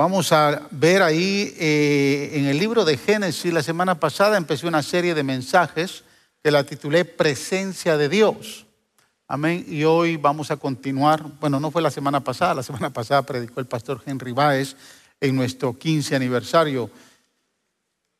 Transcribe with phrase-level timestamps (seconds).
[0.00, 4.82] Vamos a ver ahí eh, en el libro de Génesis, la semana pasada empecé una
[4.82, 6.04] serie de mensajes
[6.42, 8.64] que la titulé Presencia de Dios.
[9.28, 9.62] Amén.
[9.68, 13.60] Y hoy vamos a continuar, bueno, no fue la semana pasada, la semana pasada predicó
[13.60, 14.74] el pastor Henry Báez
[15.20, 16.90] en nuestro 15 aniversario.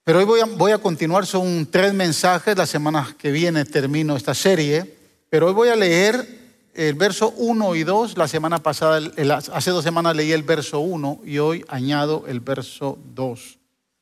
[0.04, 4.16] Pero hoy voy a, voy a continuar, son tres mensajes, la semana que viene termino
[4.16, 4.98] esta serie,
[5.30, 6.39] pero hoy voy a leer
[6.88, 9.02] el verso 1 y 2, la semana pasada,
[9.52, 13.58] hace dos semanas leí el verso 1 y hoy añado el verso 2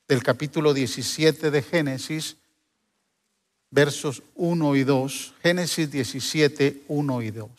[0.06, 2.36] del capítulo 17 de Génesis,
[3.70, 7.50] versos 1 y 2, Génesis 17, 1 y 2.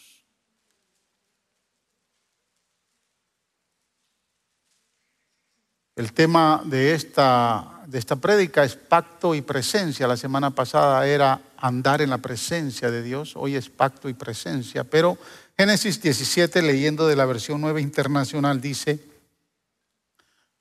[5.97, 10.07] El tema de esta, de esta prédica es pacto y presencia.
[10.07, 14.83] La semana pasada era andar en la presencia de Dios, hoy es pacto y presencia,
[14.83, 15.17] pero
[15.57, 18.99] Génesis 17, leyendo de la versión nueva internacional, dice,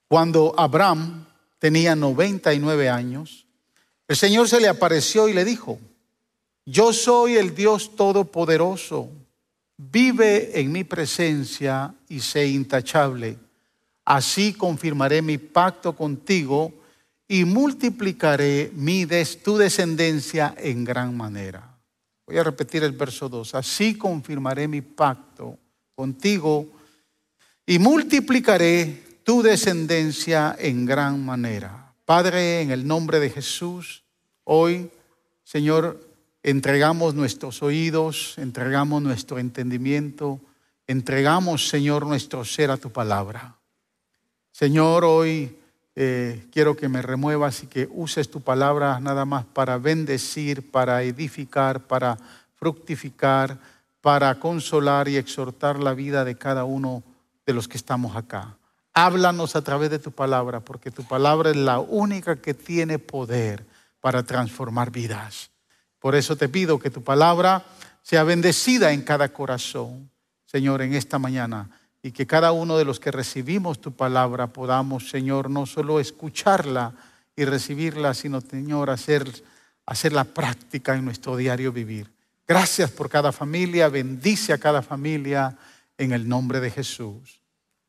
[0.09, 1.27] cuando Abraham
[1.59, 3.47] tenía 99 años,
[4.09, 5.79] el Señor se le apareció y le dijo,
[6.65, 9.09] yo soy el Dios Todopoderoso,
[9.77, 13.39] vive en mi presencia y sé intachable.
[14.05, 16.73] Así confirmaré mi pacto contigo
[17.29, 19.07] y multiplicaré mi
[19.45, 21.79] tu descendencia en gran manera.
[22.27, 23.55] Voy a repetir el verso 2.
[23.55, 25.59] Así confirmaré mi pacto
[25.95, 26.67] contigo
[27.67, 31.95] y multiplicaré tu descendencia en gran manera.
[32.07, 34.05] Padre, en el nombre de Jesús,
[34.45, 34.91] hoy,
[35.45, 36.01] Señor,
[36.43, 40.41] entregamos nuestros oídos, entregamos nuestro entendimiento,
[40.87, 43.59] entregamos, Señor, nuestro ser a tu palabra.
[44.51, 45.59] Señor, hoy
[46.01, 51.03] eh, quiero que me remuevas y que uses tu palabra nada más para bendecir, para
[51.03, 52.17] edificar, para
[52.55, 53.59] fructificar,
[54.01, 57.03] para consolar y exhortar la vida de cada uno
[57.45, 58.57] de los que estamos acá.
[58.95, 63.67] Háblanos a través de tu palabra, porque tu palabra es la única que tiene poder
[64.01, 65.51] para transformar vidas.
[65.99, 67.65] Por eso te pido que tu palabra
[68.03, 70.09] sea bendecida en cada corazón,
[70.47, 71.69] Señor, en esta mañana
[72.03, 76.93] y que cada uno de los que recibimos tu palabra podamos, Señor, no solo escucharla
[77.35, 79.43] y recibirla, sino, Señor, hacer,
[80.13, 82.11] la práctica en nuestro diario vivir.
[82.47, 85.57] Gracias por cada familia, bendice a cada familia
[85.97, 87.41] en el nombre de Jesús.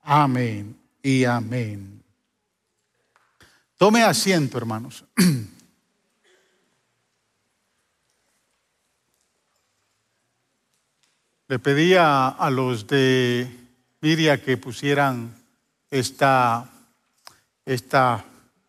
[0.02, 2.04] Amén y amén.
[3.78, 5.06] Tome asiento, hermanos.
[11.48, 13.59] Le pedía a los de
[14.02, 15.36] Miria que pusieran
[15.92, 16.70] esta,
[17.66, 18.24] esta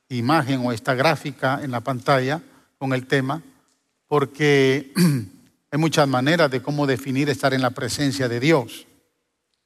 [0.08, 2.42] imagen o esta gráfica en la pantalla
[2.78, 3.40] con el tema,
[4.08, 4.92] porque
[5.70, 8.88] hay muchas maneras de cómo definir estar en la presencia de Dios,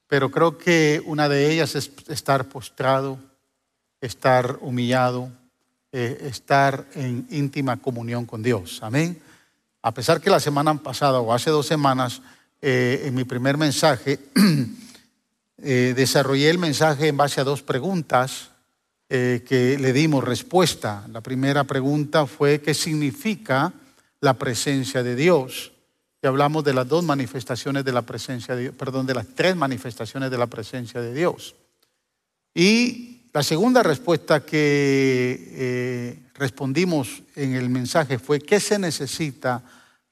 [0.06, 3.19] pero creo que una de ellas es estar postrado,
[4.02, 5.31] estar humillado,
[5.92, 8.81] eh, estar en íntima comunión con Dios.
[8.82, 9.19] Amén.
[9.81, 12.20] A pesar que la semana pasada o hace dos semanas,
[12.60, 14.19] eh, en mi primer mensaje,
[15.62, 18.50] Eh, desarrollé el mensaje en base a dos preguntas
[19.09, 21.06] eh, que le dimos respuesta.
[21.12, 23.72] La primera pregunta fue ¿qué significa
[24.20, 25.72] la presencia de Dios?
[26.22, 29.54] Y hablamos de las dos manifestaciones de la presencia de Dios, perdón, de las tres
[29.54, 31.54] manifestaciones de la presencia de Dios.
[32.54, 39.62] Y la segunda respuesta que eh, respondimos en el mensaje fue ¿qué se necesita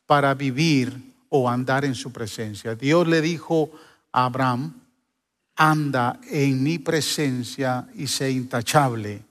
[0.06, 2.74] para vivir o andar en su presencia?
[2.74, 3.70] Dios le dijo
[4.12, 4.81] a Abraham,
[5.56, 9.22] anda en mi presencia y sé intachable.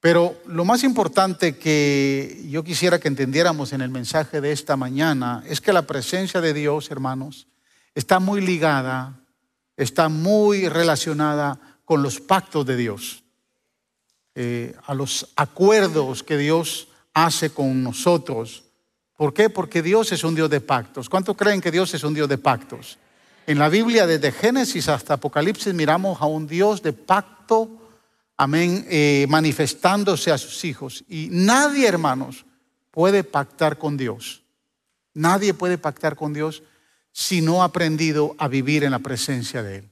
[0.00, 5.42] Pero lo más importante que yo quisiera que entendiéramos en el mensaje de esta mañana
[5.46, 7.46] es que la presencia de Dios, hermanos,
[7.94, 9.18] está muy ligada,
[9.78, 13.24] está muy relacionada con los pactos de Dios,
[14.34, 18.64] eh, a los acuerdos que Dios hace con nosotros.
[19.16, 19.48] ¿Por qué?
[19.48, 21.08] Porque Dios es un Dios de pactos.
[21.08, 22.98] ¿Cuántos creen que Dios es un Dios de pactos?
[23.46, 27.68] En la Biblia, desde Génesis hasta Apocalipsis, miramos a un Dios de pacto,
[28.36, 31.04] amén, eh, manifestándose a sus hijos.
[31.08, 32.46] Y nadie, hermanos,
[32.90, 34.42] puede pactar con Dios.
[35.12, 36.62] Nadie puede pactar con Dios
[37.12, 39.90] si no ha aprendido a vivir en la presencia de Él.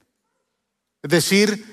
[1.03, 1.63] Es decir,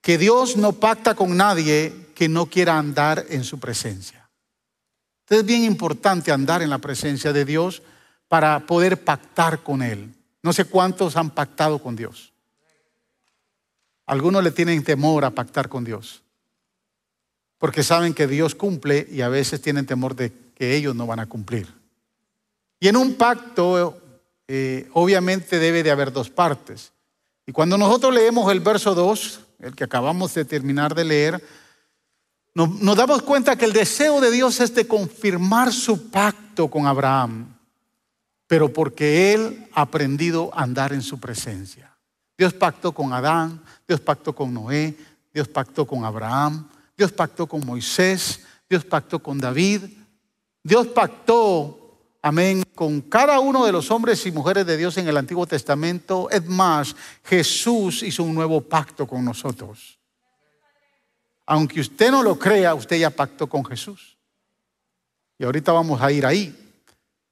[0.00, 4.28] que Dios no pacta con nadie que no quiera andar en su presencia.
[5.20, 7.82] Entonces es bien importante andar en la presencia de Dios
[8.28, 10.12] para poder pactar con Él.
[10.42, 12.32] No sé cuántos han pactado con Dios.
[14.06, 16.22] Algunos le tienen temor a pactar con Dios,
[17.58, 21.20] porque saben que Dios cumple y a veces tienen temor de que ellos no van
[21.20, 21.72] a cumplir.
[22.80, 23.96] Y en un pacto,
[24.48, 26.92] eh, obviamente debe de haber dos partes.
[27.46, 31.44] Y cuando nosotros leemos el verso 2, el que acabamos de terminar de leer,
[32.54, 36.86] nos, nos damos cuenta que el deseo de Dios es de confirmar su pacto con
[36.86, 37.51] Abraham,
[38.52, 41.96] pero porque él ha aprendido a andar en su presencia.
[42.36, 44.94] Dios pactó con Adán, Dios pactó con Noé,
[45.32, 49.84] Dios pactó con Abraham, Dios pactó con Moisés, Dios pactó con David,
[50.62, 51.78] Dios pactó
[52.20, 52.62] Amén.
[52.74, 56.28] Con cada uno de los hombres y mujeres de Dios en el Antiguo Testamento.
[56.28, 56.94] Es más,
[57.24, 59.98] Jesús hizo un nuevo pacto con nosotros.
[61.46, 64.18] Aunque usted no lo crea, usted ya pactó con Jesús.
[65.38, 66.61] Y ahorita vamos a ir ahí.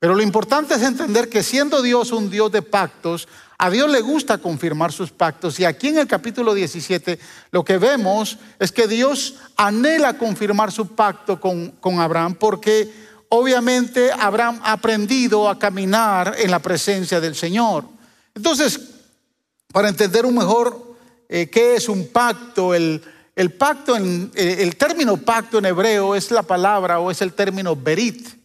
[0.01, 4.01] Pero lo importante es entender que siendo Dios un Dios de pactos, a Dios le
[4.01, 5.61] gusta confirmar sus pactos.
[5.61, 7.19] Y aquí en el capítulo 17
[7.51, 12.91] lo que vemos es que Dios anhela confirmar su pacto con, con Abraham porque
[13.29, 17.85] obviamente habrán aprendido a caminar en la presencia del Señor.
[18.35, 18.81] Entonces,
[19.71, 20.97] para entender un mejor
[21.29, 23.03] eh, qué es un pacto, el,
[23.37, 27.77] el pacto, eh, el término pacto en hebreo es la palabra o es el término
[27.77, 28.40] berit.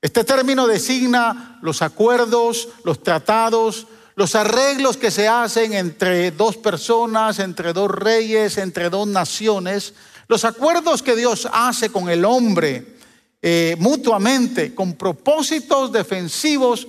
[0.00, 7.40] Este término designa los acuerdos, los tratados, los arreglos que se hacen entre dos personas,
[7.40, 9.94] entre dos reyes, entre dos naciones,
[10.28, 12.96] los acuerdos que Dios hace con el hombre
[13.42, 16.86] eh, mutuamente con propósitos defensivos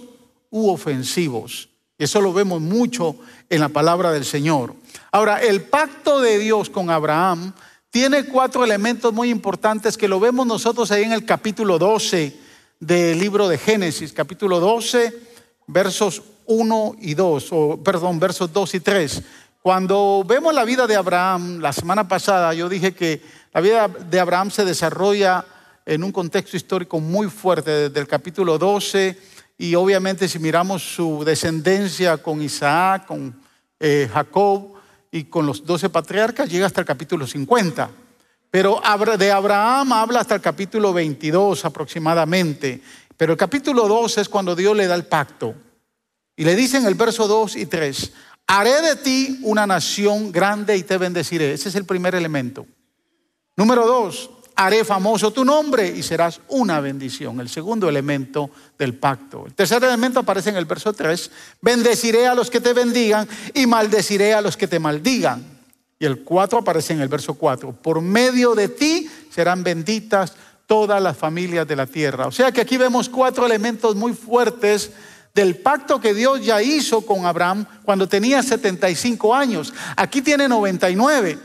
[0.51, 1.69] u ofensivos.
[1.97, 3.15] Eso lo vemos mucho
[3.49, 4.75] en la palabra del Señor.
[5.11, 7.53] Ahora, el pacto de Dios con Abraham
[7.89, 12.48] tiene cuatro elementos muy importantes que lo vemos nosotros ahí en el capítulo 12
[12.79, 15.13] del libro de Génesis, capítulo 12,
[15.67, 19.23] versos 1 y 2, o perdón, versos 2 y 3.
[19.61, 23.21] Cuando vemos la vida de Abraham, la semana pasada yo dije que
[23.53, 25.43] la vida de Abraham se desarrolla
[25.85, 29.17] en un contexto histórico muy fuerte desde el capítulo 12
[29.57, 33.41] y obviamente si miramos su descendencia con Isaac, con
[33.79, 34.73] eh, Jacob
[35.11, 37.89] y con los 12 patriarcas, llega hasta el capítulo 50.
[38.51, 38.81] Pero
[39.17, 42.81] de Abraham habla hasta el capítulo 22 aproximadamente.
[43.15, 45.53] Pero el capítulo 2 es cuando Dios le da el pacto.
[46.35, 48.13] Y le dice en el verso 2 y 3,
[48.47, 51.53] haré de ti una nación grande y te bendeciré.
[51.53, 52.65] Ese es el primer elemento.
[53.57, 57.41] Número 2, haré famoso tu nombre y serás una bendición.
[57.41, 59.45] El segundo elemento del pacto.
[59.45, 61.29] El tercer elemento aparece en el verso 3.
[61.61, 65.58] Bendeciré a los que te bendigan y maldeciré a los que te maldigan.
[65.99, 67.73] Y el 4 aparece en el verso 4.
[67.73, 70.33] Por medio de ti serán benditas
[70.65, 72.27] todas las familias de la tierra.
[72.27, 74.91] O sea que aquí vemos cuatro elementos muy fuertes
[75.33, 79.73] del pacto que Dios ya hizo con Abraham cuando tenía 75 años.
[79.97, 81.37] Aquí tiene 99.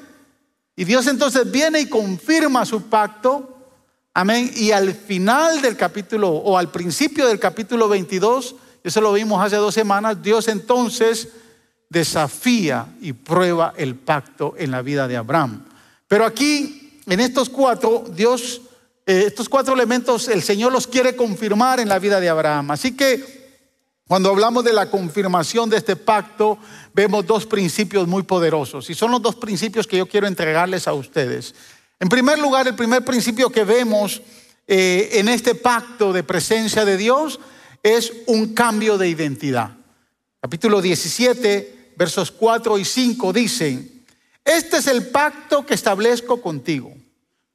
[0.76, 3.72] Y Dios entonces viene y confirma su pacto.
[4.12, 4.50] Amén.
[4.54, 8.54] Y al final del capítulo o al principio del capítulo 22,
[8.84, 11.28] eso lo vimos hace dos semanas, Dios entonces
[11.94, 15.64] desafía y prueba el pacto en la vida de Abraham.
[16.08, 18.61] Pero aquí, en estos cuatro, Dios,
[19.06, 22.73] eh, estos cuatro elementos, el Señor los quiere confirmar en la vida de Abraham.
[22.73, 23.44] Así que
[24.08, 26.58] cuando hablamos de la confirmación de este pacto,
[26.93, 30.94] vemos dos principios muy poderosos y son los dos principios que yo quiero entregarles a
[30.94, 31.55] ustedes.
[32.00, 34.20] En primer lugar, el primer principio que vemos
[34.67, 37.38] eh, en este pacto de presencia de Dios
[37.85, 39.70] es un cambio de identidad.
[40.41, 44.05] Capítulo 17, versos 4 y 5 dicen,
[44.44, 46.93] este es el pacto que establezco contigo.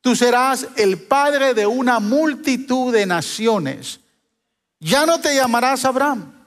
[0.02, 4.00] Tú serás el padre de una multitud de naciones.
[4.80, 6.40] Ya no te llamarás Abraham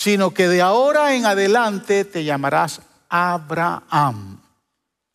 [0.00, 4.40] sino que de ahora en adelante te llamarás Abraham.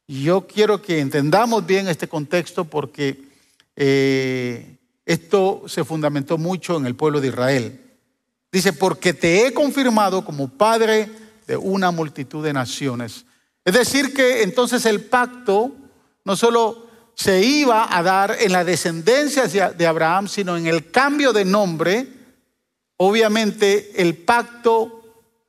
[0.07, 3.19] Yo quiero que entendamos bien este contexto porque
[3.75, 7.81] eh, esto se fundamentó mucho en el pueblo de Israel.
[8.51, 11.10] Dice, porque te he confirmado como padre
[11.47, 13.25] de una multitud de naciones.
[13.63, 15.71] Es decir, que entonces el pacto
[16.23, 21.33] no solo se iba a dar en la descendencia de Abraham, sino en el cambio
[21.33, 22.07] de nombre
[22.97, 25.01] obviamente el pacto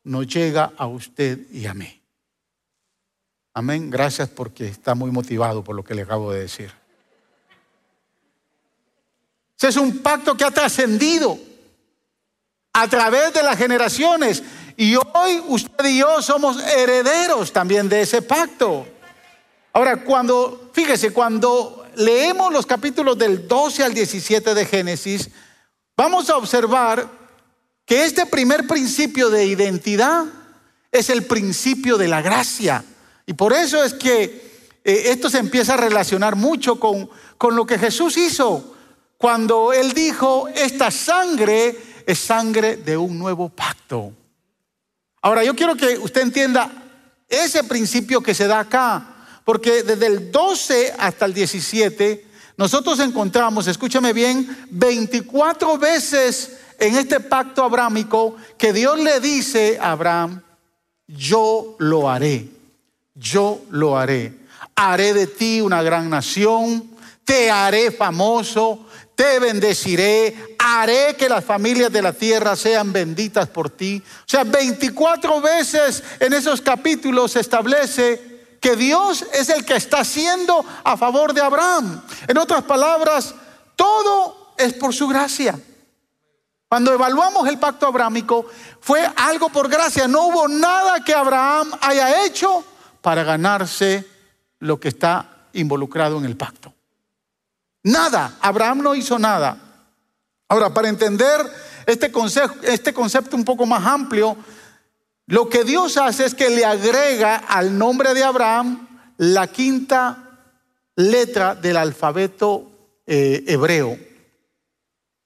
[0.05, 2.01] nos llega a usted y a mí.
[3.55, 3.91] Amén.
[3.91, 6.71] Gracias porque está muy motivado por lo que le acabo de decir.
[9.57, 11.39] Ese es un pacto que ha trascendido
[12.75, 14.43] a través de las generaciones.
[14.77, 18.87] Y hoy usted y yo somos herederos también de ese pacto.
[19.73, 25.31] Ahora, cuando, fíjese, cuando leemos los capítulos del 12 al 17 de Génesis,
[25.97, 27.09] vamos a observar
[27.85, 30.25] que este primer principio de identidad
[30.93, 32.85] es el principio de la gracia.
[33.27, 34.25] Y por eso es que
[34.85, 38.75] eh, esto se empieza a relacionar mucho con, con lo que Jesús hizo
[39.19, 44.13] cuando Él dijo, esta sangre es sangre de un nuevo pacto.
[45.27, 46.71] Ahora, yo quiero que usted entienda
[47.29, 52.25] ese principio que se da acá, porque desde el 12 hasta el 17
[52.57, 59.91] nosotros encontramos, escúchame bien, 24 veces en este pacto abrámico que Dios le dice a
[59.91, 60.43] Abraham,
[61.09, 62.49] yo lo haré,
[63.13, 64.33] yo lo haré.
[64.77, 66.89] Haré de ti una gran nación,
[67.25, 73.71] te haré famoso, te bendeciré, haré que las familias de la tierra sean benditas por
[73.71, 74.03] ti.
[74.05, 80.01] O sea, 24 veces en esos capítulos se establece que Dios es el que está
[80.01, 82.03] haciendo a favor de Abraham.
[82.27, 83.33] En otras palabras,
[83.77, 85.57] todo es por su gracia.
[86.69, 88.47] Cuando evaluamos el pacto abrámico,
[88.81, 90.09] fue algo por gracia.
[90.09, 92.65] No hubo nada que Abraham haya hecho
[93.03, 94.05] para ganarse
[94.59, 96.75] lo que está involucrado en el pacto.
[97.85, 98.39] Nada.
[98.41, 99.66] Abraham no hizo nada.
[100.49, 101.41] Ahora, para entender
[101.87, 104.37] este concepto, este concepto un poco más amplio,
[105.27, 108.87] lo que Dios hace es que le agrega al nombre de Abraham
[109.17, 110.27] la quinta
[110.95, 113.99] letra del alfabeto eh, hebreo,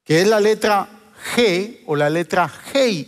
[0.04, 0.88] que es la letra
[1.36, 3.06] G o la letra G.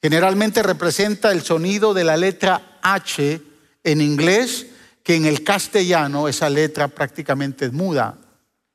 [0.00, 3.40] Generalmente representa el sonido de la letra H
[3.84, 4.66] en inglés,
[5.04, 8.18] que en el castellano esa letra prácticamente es muda,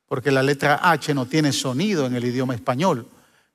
[0.08, 3.08] porque la letra H no tiene sonido en el idioma español,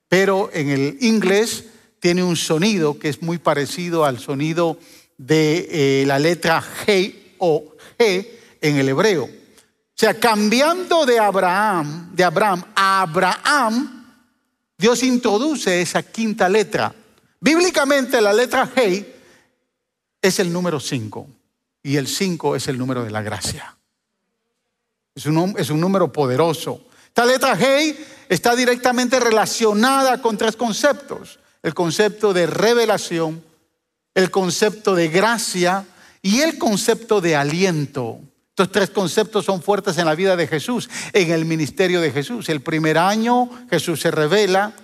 [0.08, 1.64] pero en el inglés
[1.98, 4.78] tiene un sonido que es muy parecido al sonido
[5.16, 8.26] de eh, la letra G o G
[8.60, 9.24] en el hebreo.
[9.24, 14.16] O sea, cambiando de Abraham, de Abraham a Abraham,
[14.76, 16.92] Dios introduce esa quinta letra.
[17.40, 19.06] Bíblicamente la letra G
[20.20, 21.28] es el número 5
[21.82, 23.76] y el 5 es el número de la gracia.
[25.14, 26.80] Es un, número poderoso.
[27.08, 27.96] Esta letra G
[28.28, 33.42] está directamente relacionada con tres conceptos el concepto de revelación,
[34.14, 35.84] el concepto de gracia
[36.20, 38.18] y el concepto de aliento.
[38.50, 42.48] Estos tres conceptos son fuertes en la vida de Jesús, en el ministerio de Jesús.
[42.48, 44.74] El primer año Jesús se revela,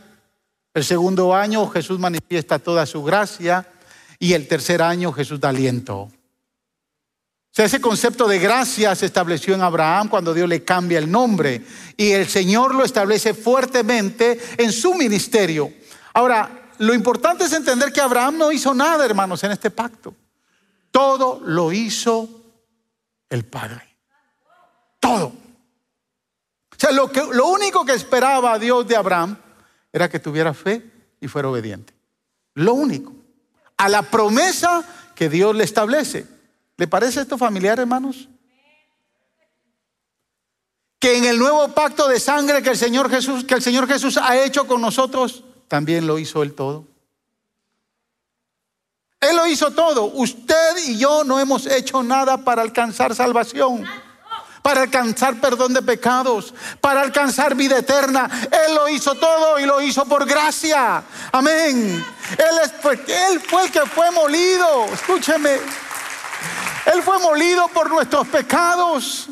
[0.73, 3.67] el segundo año Jesús manifiesta toda su gracia
[4.19, 6.11] y el tercer año Jesús da aliento.
[7.51, 11.11] O sea, ese concepto de gracia se estableció en Abraham cuando Dios le cambia el
[11.11, 11.65] nombre
[11.97, 15.73] y el Señor lo establece fuertemente en su ministerio.
[16.13, 20.15] Ahora, lo importante es entender que Abraham no hizo nada, hermanos, en este pacto.
[20.91, 22.29] Todo lo hizo
[23.29, 23.83] el Padre.
[25.01, 25.27] Todo.
[25.27, 29.37] O sea, lo, que, lo único que esperaba Dios de Abraham
[29.93, 30.89] era que tuviera fe
[31.21, 31.93] y fuera obediente.
[32.55, 33.13] Lo único.
[33.77, 34.85] A la promesa
[35.17, 36.38] que Dios le establece.
[36.79, 38.29] ¿Le parece esto familiar, hermanos?
[41.01, 44.17] Que en el nuevo pacto de sangre que el Señor Jesús, que el Señor Jesús
[44.17, 46.87] ha hecho con nosotros, también lo hizo él todo.
[49.21, 50.05] Él lo hizo todo.
[50.05, 53.85] Usted y yo no hemos hecho nada para alcanzar salvación,
[54.63, 58.31] para alcanzar perdón de pecados, para alcanzar vida eterna.
[58.69, 61.03] Él lo hizo todo y lo hizo por gracia.
[61.33, 62.05] Amén.
[62.39, 62.73] Él, es,
[63.09, 64.85] él fue el que fue molido.
[64.93, 65.88] Escúcheme.
[66.93, 69.29] Él fue molido por nuestros pecados.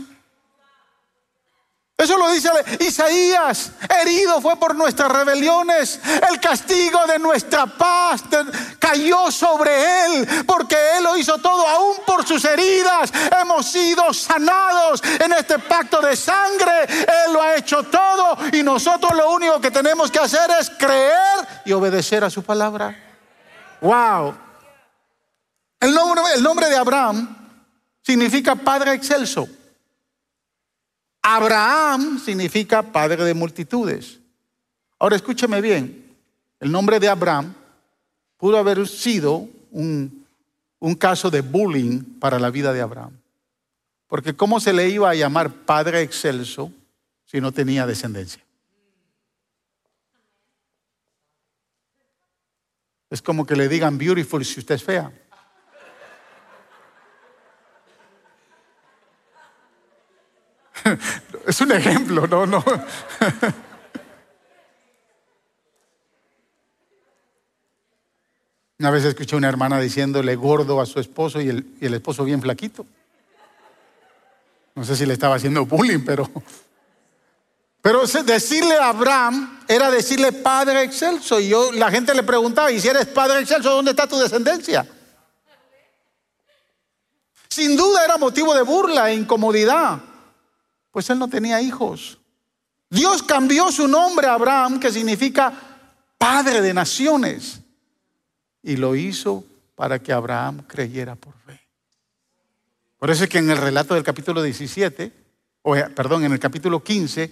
[1.98, 3.72] Eso lo dice Isaías.
[3.88, 5.98] Herido fue por nuestras rebeliones.
[6.30, 8.22] El castigo de nuestra paz
[8.78, 13.10] cayó sobre él porque él lo hizo todo, aún por sus heridas.
[13.40, 16.84] Hemos sido sanados en este pacto de sangre.
[16.84, 21.48] Él lo ha hecho todo y nosotros lo único que tenemos que hacer es creer
[21.64, 22.94] y obedecer a su palabra.
[23.80, 24.36] Wow.
[25.80, 27.45] El nombre, el nombre de Abraham
[28.06, 29.48] significa Padre excelso.
[31.28, 34.20] Abraham significa padre de multitudes.
[34.96, 36.16] Ahora escúcheme bien,
[36.60, 37.52] el nombre de Abraham
[38.36, 40.24] pudo haber sido un,
[40.78, 43.10] un caso de bullying para la vida de Abraham.
[44.06, 46.72] Porque ¿cómo se le iba a llamar padre excelso
[47.24, 48.44] si no tenía descendencia?
[53.10, 55.12] Es como que le digan beautiful si usted es fea.
[61.46, 62.64] es un ejemplo, no, no.
[68.78, 71.94] Una vez escuché a una hermana diciéndole gordo a su esposo y el, y el,
[71.94, 72.84] esposo bien flaquito.
[74.74, 76.30] No sé si le estaba haciendo bullying, pero.
[77.80, 81.40] Pero decirle a Abraham era decirle padre excelso.
[81.40, 84.86] Y yo, la gente le preguntaba, y si eres padre excelso, ¿dónde está tu descendencia?
[87.48, 90.00] Sin duda era motivo de burla e incomodidad
[90.96, 92.18] pues él no tenía hijos.
[92.88, 95.52] Dios cambió su nombre a Abraham, que significa
[96.16, 97.60] padre de naciones,
[98.62, 101.60] y lo hizo para que Abraham creyera por fe.
[102.96, 105.12] Por eso es que en el relato del capítulo 17,
[105.60, 107.30] o eh, perdón, en el capítulo 15,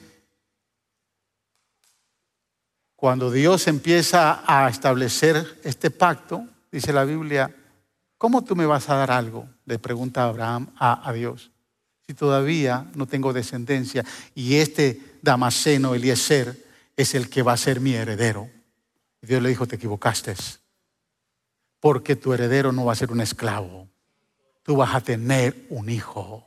[2.97, 7.51] cuando Dios empieza a establecer este pacto, dice la Biblia,
[8.19, 9.49] ¿cómo tú me vas a dar algo?
[9.65, 11.51] Le pregunta Abraham a, a Dios,
[12.07, 16.65] si todavía no tengo descendencia y este Damaseno, Eliezer,
[16.97, 18.51] es el que va a ser mi heredero.
[19.23, 20.35] Dios le dijo, te equivocaste,
[21.81, 23.89] porque tu heredero no va a ser un esclavo,
[24.63, 26.47] tú vas a tener un hijo.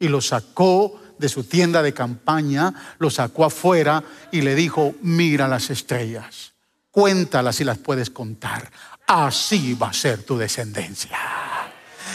[0.00, 5.46] Y lo sacó de su tienda de campaña, lo sacó afuera y le dijo, mira
[5.46, 6.52] las estrellas,
[6.90, 8.72] cuéntalas si las puedes contar.
[9.06, 11.53] Así va a ser tu descendencia.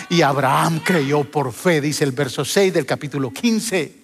[0.09, 3.95] Y Abraham creyó por fe, dice el verso 6 del capítulo 15.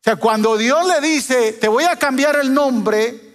[0.00, 3.30] O sea, cuando Dios le dice, te voy a cambiar el nombre,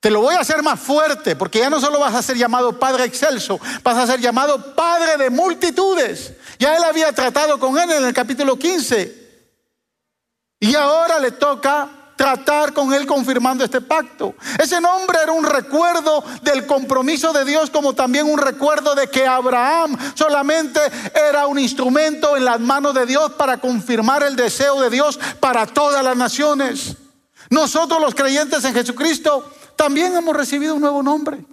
[0.00, 2.78] te lo voy a hacer más fuerte, porque ya no solo vas a ser llamado
[2.78, 6.32] Padre Excelso, vas a ser llamado Padre de multitudes.
[6.58, 9.24] Ya él había tratado con él en el capítulo 15.
[10.60, 14.34] Y ahora le toca tratar con él confirmando este pacto.
[14.58, 19.26] Ese nombre era un recuerdo del compromiso de Dios como también un recuerdo de que
[19.26, 20.80] Abraham solamente
[21.28, 25.66] era un instrumento en las manos de Dios para confirmar el deseo de Dios para
[25.66, 26.96] todas las naciones.
[27.50, 31.44] Nosotros los creyentes en Jesucristo también hemos recibido un nuevo nombre.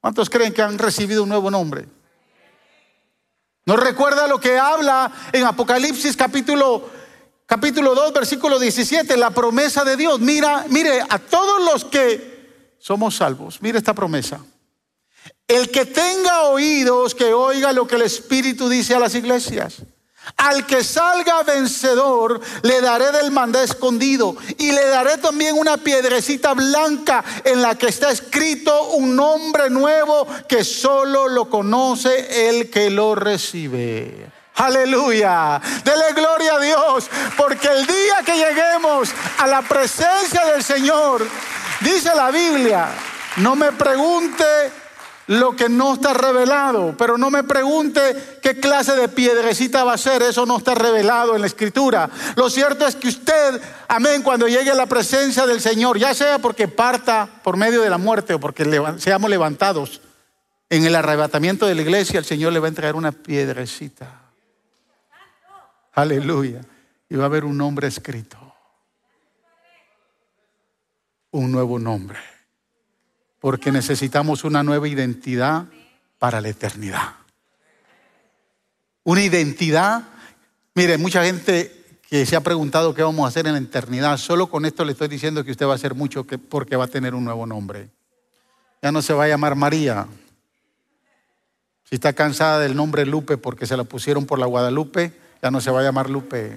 [0.00, 1.88] ¿Cuántos creen que han recibido un nuevo nombre?
[3.66, 6.90] ¿No recuerda lo que habla en Apocalipsis capítulo,
[7.54, 9.16] capítulo 2, versículo 17?
[9.16, 10.18] La promesa de Dios.
[10.18, 14.44] Mira, mire, a todos los que somos salvos, mire esta promesa.
[15.46, 19.82] El que tenga oídos, que oiga lo que el Espíritu dice a las iglesias.
[20.36, 26.54] Al que salga vencedor, le daré del mandé escondido y le daré también una piedrecita
[26.54, 32.90] blanca en la que está escrito un nombre nuevo que solo lo conoce el que
[32.90, 34.33] lo recibe.
[34.56, 35.60] Aleluya.
[35.84, 41.26] Dele gloria a Dios, porque el día que lleguemos a la presencia del Señor,
[41.80, 42.88] dice la Biblia,
[43.38, 44.44] no me pregunte
[45.26, 46.94] lo que no está revelado.
[46.96, 51.34] Pero no me pregunte qué clase de piedrecita va a ser, eso no está revelado
[51.34, 52.08] en la escritura.
[52.36, 56.38] Lo cierto es que usted, amén, cuando llegue a la presencia del Señor, ya sea
[56.38, 58.64] porque parta por medio de la muerte o porque
[58.98, 60.00] seamos levantados
[60.70, 64.23] en el arrebatamiento de la iglesia, el Señor le va a entregar una piedrecita.
[65.94, 66.60] Aleluya.
[67.08, 68.38] Y va a haber un nombre escrito.
[71.30, 72.18] Un nuevo nombre
[73.44, 75.66] porque necesitamos una nueva identidad
[76.18, 77.12] para la eternidad.
[79.02, 80.02] Una identidad,
[80.74, 84.46] mire, mucha gente que se ha preguntado qué vamos a hacer en la eternidad, solo
[84.46, 87.14] con esto le estoy diciendo que usted va a hacer mucho porque va a tener
[87.14, 87.90] un nuevo nombre.
[88.80, 90.06] Ya no se va a llamar María.
[91.82, 95.12] Si está cansada del nombre Lupe porque se la pusieron por la Guadalupe,
[95.44, 96.56] ya no se va a llamar Lupe.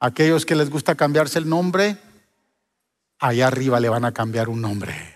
[0.00, 1.96] Aquellos que les gusta cambiarse el nombre,
[3.20, 5.14] allá arriba le van a cambiar un nombre.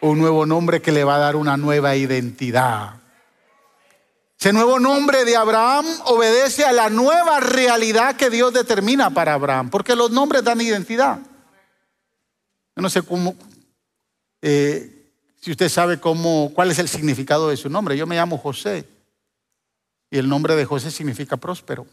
[0.00, 2.94] Un nuevo nombre que le va a dar una nueva identidad.
[4.38, 9.70] Ese nuevo nombre de Abraham obedece a la nueva realidad que Dios determina para Abraham,
[9.70, 11.18] porque los nombres dan identidad.
[12.76, 13.34] Yo no sé cómo,
[14.42, 17.96] eh, si usted sabe cómo, cuál es el significado de su nombre.
[17.96, 18.97] Yo me llamo José
[20.10, 21.86] y el nombre de José significa próspero.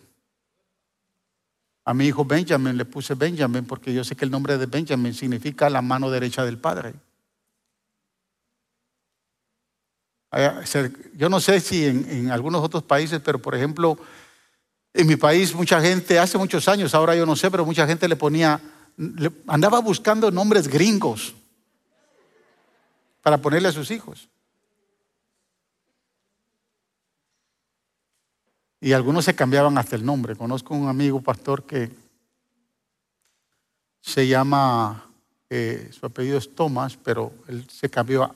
[1.84, 5.14] A mi hijo Benjamin le puse Benjamin porque yo sé que el nombre de Benjamin
[5.14, 6.94] significa la mano derecha del Padre.
[11.14, 13.98] Yo no sé si en, algunos otros países, pero por ejemplo,
[14.94, 18.08] en mi país mucha gente, hace muchos años, ahora yo no sé, pero mucha gente
[18.08, 18.60] le ponía,
[19.48, 21.36] andaba buscando nombres gringos
[23.22, 24.28] para ponerle a sus hijos.
[28.86, 30.36] Y algunos se cambiaban hasta el nombre.
[30.36, 31.90] Conozco un amigo pastor que
[34.00, 35.10] se llama,
[35.50, 38.36] eh, su apellido es Tomás, pero él se cambió,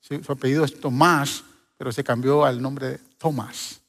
[0.00, 1.44] su, apellido es Tomás,
[1.76, 3.82] pero se cambió al nombre de Tomás.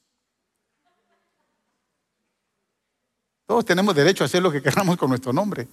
[3.48, 5.70] Todos tenemos derecho a hacer lo que queramos con nuestro nombre,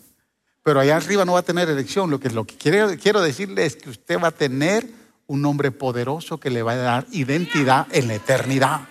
[0.63, 2.09] pero allá arriba no va a tener elección.
[2.09, 4.89] Lo que, lo que quiero, quiero decirle es que usted va a tener
[5.27, 8.83] un nombre poderoso que le va a dar identidad en la eternidad.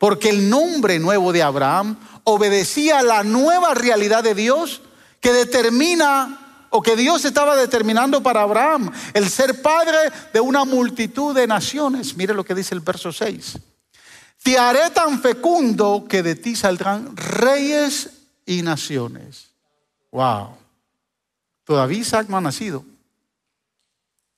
[0.00, 4.80] Porque el nombre nuevo de Abraham obedecía a la nueva realidad de Dios
[5.20, 9.98] que determina o que Dios estaba determinando para Abraham, el ser padre
[10.32, 12.16] de una multitud de naciones.
[12.16, 13.58] Mire lo que dice el verso 6.
[14.42, 18.08] Te haré tan fecundo que de ti saldrán reyes
[18.46, 19.50] y naciones.
[20.12, 20.56] Wow.
[21.64, 22.86] Todavía Isaac no ha nacido.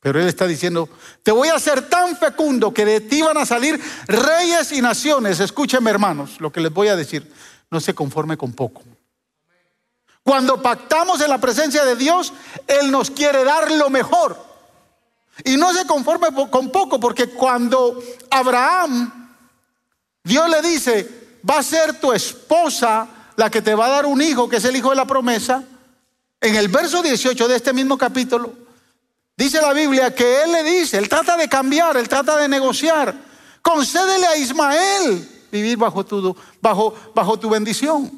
[0.02, 0.88] Pero él está diciendo,
[1.22, 5.38] te voy a hacer tan fecundo que de ti van a salir reyes y naciones.
[5.38, 7.32] Escúcheme hermanos, lo que les voy a decir,
[7.70, 8.82] no se conforme con poco.
[10.24, 12.32] Cuando pactamos en la presencia de Dios,
[12.66, 14.36] Él nos quiere dar lo mejor.
[15.44, 19.36] Y no se conforme con poco, porque cuando Abraham,
[20.24, 24.20] Dios le dice, va a ser tu esposa la que te va a dar un
[24.20, 25.62] hijo, que es el hijo de la promesa,
[26.40, 28.61] en el verso 18 de este mismo capítulo,
[29.36, 33.14] dice la Biblia que Él le dice, Él trata de cambiar, Él trata de negociar,
[33.60, 38.10] concédele a Ismael vivir bajo tu, bajo, bajo tu bendición.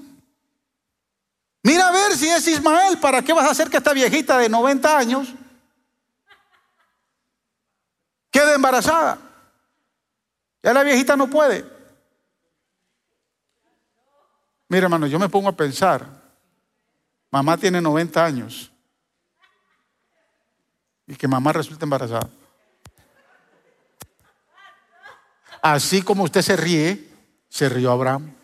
[1.62, 4.48] Mira a ver si es Ismael, ¿para qué vas a hacer que esta viejita de
[4.48, 5.29] 90 años
[8.31, 9.18] quede embarazada?
[10.62, 11.64] Ya la viejita no puede.
[14.68, 16.07] Mira, hermano, yo me pongo a pensar,
[17.31, 18.73] mamá tiene 90 años
[21.06, 22.30] y que mamá resulta embarazada.
[25.62, 27.08] Así como usted se ríe,
[27.48, 28.34] se rió Abraham.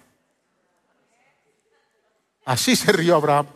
[2.44, 3.46] Así se rió Abraham.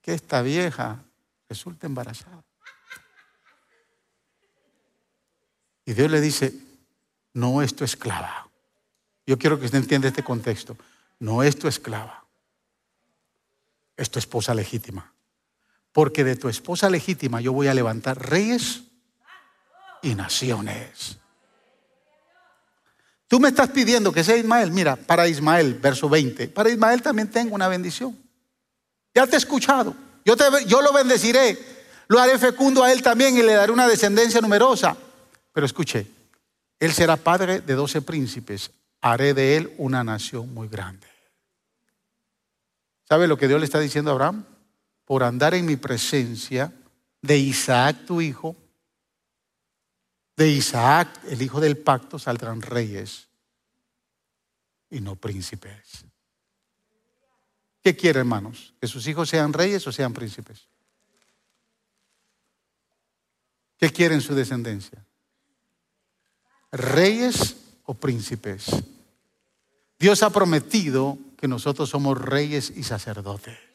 [0.00, 1.02] Que esta vieja
[1.48, 2.42] resulta embarazada.
[5.84, 6.54] Y Dios le dice,
[7.34, 8.48] no es tu esclava.
[9.26, 10.76] Yo quiero que usted entienda este contexto.
[11.18, 12.24] No es tu esclava.
[13.96, 15.12] Es tu esposa legítima.
[15.92, 18.82] Porque de tu esposa legítima yo voy a levantar reyes
[20.02, 21.18] y naciones.
[23.30, 24.72] Tú me estás pidiendo que sea Ismael.
[24.72, 26.48] Mira, para Ismael, verso 20.
[26.48, 28.18] Para Ismael también tengo una bendición.
[29.14, 29.94] Ya te he escuchado.
[30.24, 31.56] Yo, te, yo lo bendeciré.
[32.08, 34.96] Lo haré fecundo a él también y le daré una descendencia numerosa.
[35.52, 36.08] Pero escuche,
[36.80, 38.72] él será padre de doce príncipes.
[39.00, 41.06] Haré de él una nación muy grande.
[43.08, 44.44] ¿Sabe lo que Dios le está diciendo a Abraham?
[45.10, 46.72] Por andar en mi presencia
[47.20, 48.54] de Isaac tu hijo
[50.36, 53.26] de Isaac, el hijo del pacto, saldrán reyes
[54.88, 56.04] y no príncipes.
[57.82, 58.72] ¿Qué quiere, hermanos?
[58.80, 60.68] ¿Que sus hijos sean reyes o sean príncipes?
[63.78, 65.04] ¿Qué quieren su descendencia?
[66.70, 68.66] ¿Reyes o príncipes?
[69.98, 73.69] Dios ha prometido que nosotros somos reyes y sacerdotes.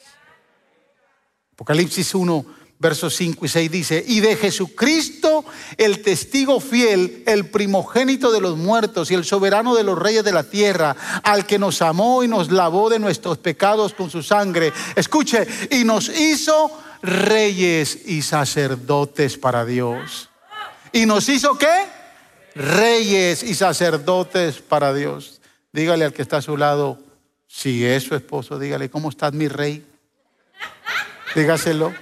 [1.55, 2.45] Apocalipsis 1,
[2.79, 5.45] versos 5 y 6 dice, y de Jesucristo,
[5.77, 10.33] el testigo fiel, el primogénito de los muertos y el soberano de los reyes de
[10.33, 14.73] la tierra, al que nos amó y nos lavó de nuestros pecados con su sangre.
[14.97, 16.69] Escuche, y nos hizo
[17.01, 20.29] reyes y sacerdotes para Dios.
[20.91, 21.85] ¿Y nos hizo qué?
[22.53, 25.39] Reyes y sacerdotes para Dios.
[25.71, 26.99] Dígale al que está a su lado,
[27.47, 29.85] si es su esposo, dígale, ¿cómo estás mi rey?
[31.35, 31.93] Dígaselo.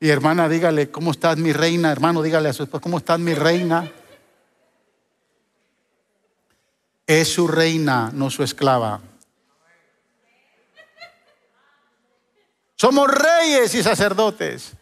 [0.00, 1.92] Y hermana, dígale, ¿cómo estás mi reina?
[1.92, 3.92] Hermano, dígale a su esposa, ¿cómo estás mi reina?
[7.06, 9.00] Es su reina, no su esclava.
[12.74, 14.72] Somos reyes y sacerdotes.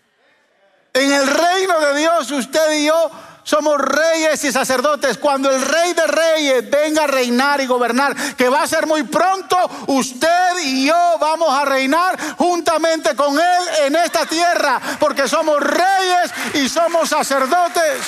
[0.92, 3.10] En el reino de Dios, usted y yo
[3.44, 5.18] somos reyes y sacerdotes.
[5.18, 9.04] Cuando el rey de reyes venga a reinar y gobernar, que va a ser muy
[9.04, 15.60] pronto, usted y yo vamos a reinar juntamente con él en esta tierra, porque somos
[15.60, 18.00] reyes y somos sacerdotes.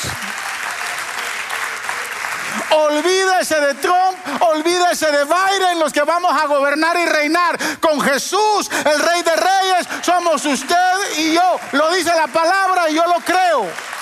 [2.71, 8.71] Olvídese de Trump, olvídese de Biden, los que vamos a gobernar y reinar con Jesús,
[8.85, 9.89] el Rey de Reyes.
[10.03, 11.61] Somos usted y yo.
[11.73, 13.96] Lo dice la palabra y yo lo creo.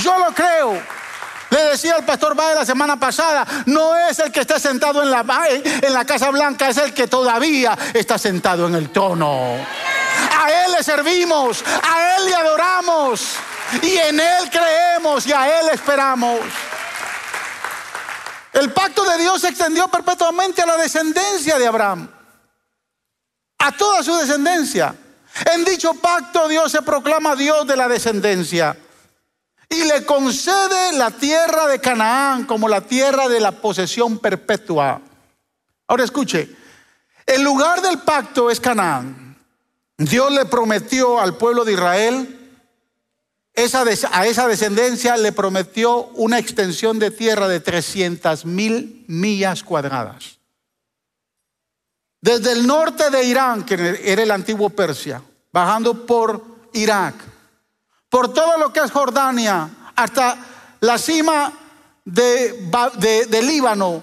[0.00, 0.80] Yo lo creo.
[1.52, 5.10] Le decía al pastor Baez la semana pasada, no es el que está sentado en
[5.10, 5.22] la,
[5.82, 9.56] en la Casa Blanca, es el que todavía está sentado en el trono.
[10.38, 13.34] A Él le servimos, a Él le adoramos
[13.82, 16.40] y en Él creemos y a Él esperamos.
[18.54, 22.10] El pacto de Dios se extendió perpetuamente a la descendencia de Abraham,
[23.58, 24.94] a toda su descendencia.
[25.52, 28.74] En dicho pacto Dios se proclama Dios de la descendencia
[29.72, 35.00] y le concede la tierra de Canaán como la tierra de la posesión perpetua.
[35.88, 36.48] Ahora escuche,
[37.24, 39.38] el lugar del pacto es Canaán.
[39.96, 42.38] Dios le prometió al pueblo de Israel,
[44.10, 50.38] a esa descendencia le prometió una extensión de tierra de 300 mil millas cuadradas.
[52.20, 57.14] Desde el norte de Irán, que era el antiguo Persia, bajando por Irak,
[58.12, 60.36] por todo lo que es Jordania, hasta
[60.80, 61.50] la cima
[62.04, 64.02] de, Líbano,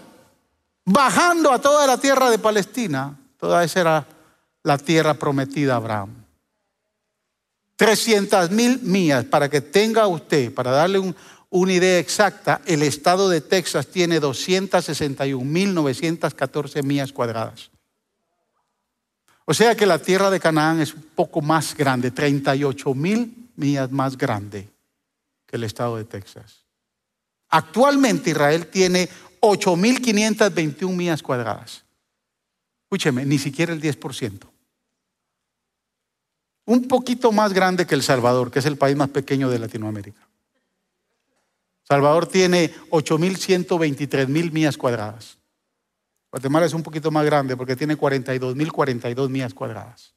[0.84, 3.16] bajando a toda la tierra de Palestina.
[3.38, 4.08] Toda esa era
[4.64, 6.26] la tierra prometida a Abraham.
[7.76, 11.14] 300 mil millas, para que tenga usted, para darle
[11.52, 17.70] una idea exacta, el estado de Texas tiene 261.914 millas cuadradas.
[19.50, 23.90] O sea que la tierra de Canaán es un poco más grande, 38 mil millas
[23.90, 24.70] más grande
[25.48, 26.66] que el estado de Texas.
[27.50, 29.10] Actualmente Israel tiene
[29.42, 31.84] 8.521 millas cuadradas.
[32.84, 34.42] Escúcheme, ni siquiera el 10%.
[36.66, 40.28] Un poquito más grande que El Salvador, que es el país más pequeño de Latinoamérica.
[41.88, 45.39] Salvador tiene 8.123 mil millas cuadradas.
[46.32, 50.14] Guatemala es un poquito más grande porque tiene 42.042 millas cuadradas.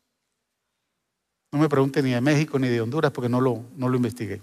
[1.50, 4.40] No me pregunte ni de México ni de Honduras porque no lo, no lo investigué.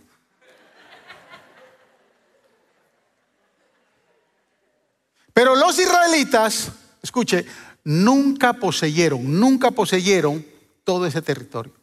[5.34, 7.46] Pero los israelitas, escuche,
[7.84, 10.46] nunca poseyeron, nunca poseyeron
[10.84, 11.74] todo ese territorio.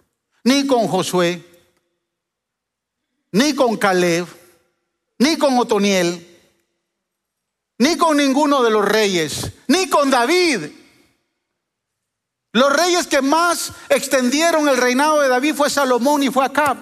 [0.45, 1.43] Ni con Josué,
[3.33, 4.27] ni con Caleb,
[5.19, 6.26] ni con Otoniel,
[7.79, 10.71] ni con ninguno de los reyes, ni con David.
[12.53, 16.79] Los reyes que más extendieron el reinado de David fue Salomón y fue Acab.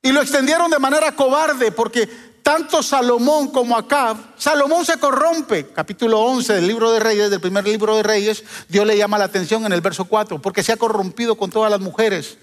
[0.00, 2.06] Y lo extendieron de manera cobarde porque
[2.42, 5.68] tanto Salomón como Acab, Salomón se corrompe.
[5.68, 9.24] Capítulo 11 del libro de Reyes, del primer libro de Reyes, Dios le llama la
[9.24, 12.38] atención en el verso 4, porque se ha corrompido con todas las mujeres.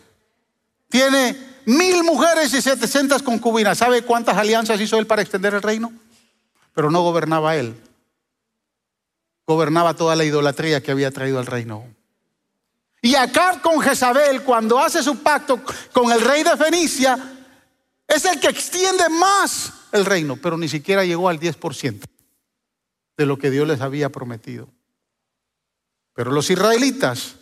[0.90, 3.78] Tiene mil mujeres y setecientas concubinas.
[3.78, 5.92] ¿Sabe cuántas alianzas hizo él para extender el reino?
[6.74, 7.76] Pero no gobernaba él.
[9.46, 11.86] Gobernaba toda la idolatría que había traído al reino.
[13.02, 17.18] Y Acab con Jezabel, cuando hace su pacto con el rey de Fenicia,
[18.08, 22.04] es el que extiende más el reino, pero ni siquiera llegó al 10%
[23.18, 24.70] de lo que Dios les había prometido.
[26.14, 27.36] Pero los israelitas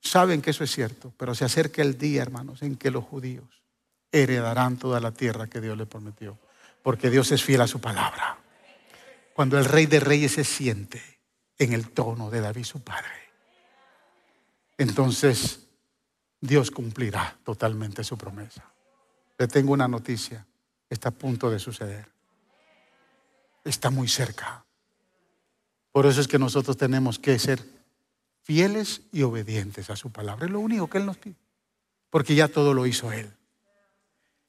[0.00, 3.62] saben que eso es cierto, pero se acerca el día, hermanos, en que los judíos
[4.10, 6.38] heredarán toda la tierra que Dios les prometió
[6.86, 8.38] porque Dios es fiel a su palabra.
[9.34, 11.02] Cuando el rey de reyes se siente
[11.58, 13.10] en el trono de David su padre,
[14.78, 15.66] entonces
[16.40, 18.70] Dios cumplirá totalmente su promesa.
[19.36, 20.46] Le tengo una noticia,
[20.88, 22.06] está a punto de suceder.
[23.64, 24.64] Está muy cerca.
[25.90, 27.64] Por eso es que nosotros tenemos que ser
[28.44, 30.46] fieles y obedientes a su palabra.
[30.46, 31.34] Es lo único que Él nos pide.
[32.10, 33.28] Porque ya todo lo hizo Él.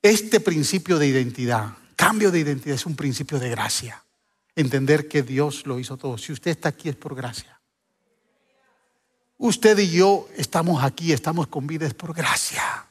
[0.03, 4.03] Este principio de identidad Cambio de identidad es un principio de gracia.
[4.55, 6.17] Entender que Dios lo hizo todo.
[6.17, 7.59] Si usted está aquí es por gracia.
[9.39, 12.85] Usted y yo estamos aquí, estamos con vida es por gracia.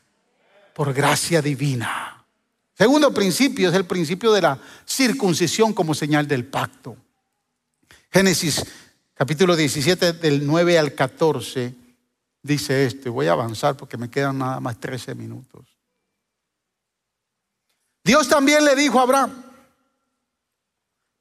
[0.74, 2.24] Por gracia divina.
[2.74, 6.96] Segundo principio es el principio de la circuncisión como señal del pacto.
[8.10, 8.64] Génesis
[9.14, 11.74] capítulo 17 del 9 al 14
[12.42, 13.12] dice esto.
[13.12, 15.75] Voy a avanzar porque me quedan nada más 13 minutos.
[18.06, 19.42] Dios también le dijo a Abraham,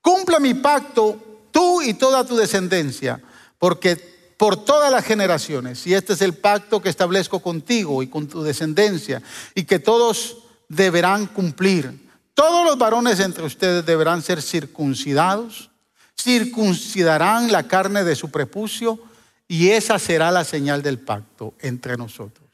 [0.02, 3.20] cumple mi pacto tú y toda tu descendencia,
[3.58, 3.96] porque
[4.38, 8.44] por todas las generaciones, y este es el pacto que establezco contigo y con tu
[8.44, 9.24] descendencia,
[9.56, 10.38] y que todos
[10.70, 12.08] deberán cumplir.
[12.36, 15.72] Todos los varones entre ustedes deberán ser circuncidados,
[16.16, 19.00] circuncidarán la carne de su prepucio,
[19.48, 22.45] y esa será la señal del pacto entre nosotros.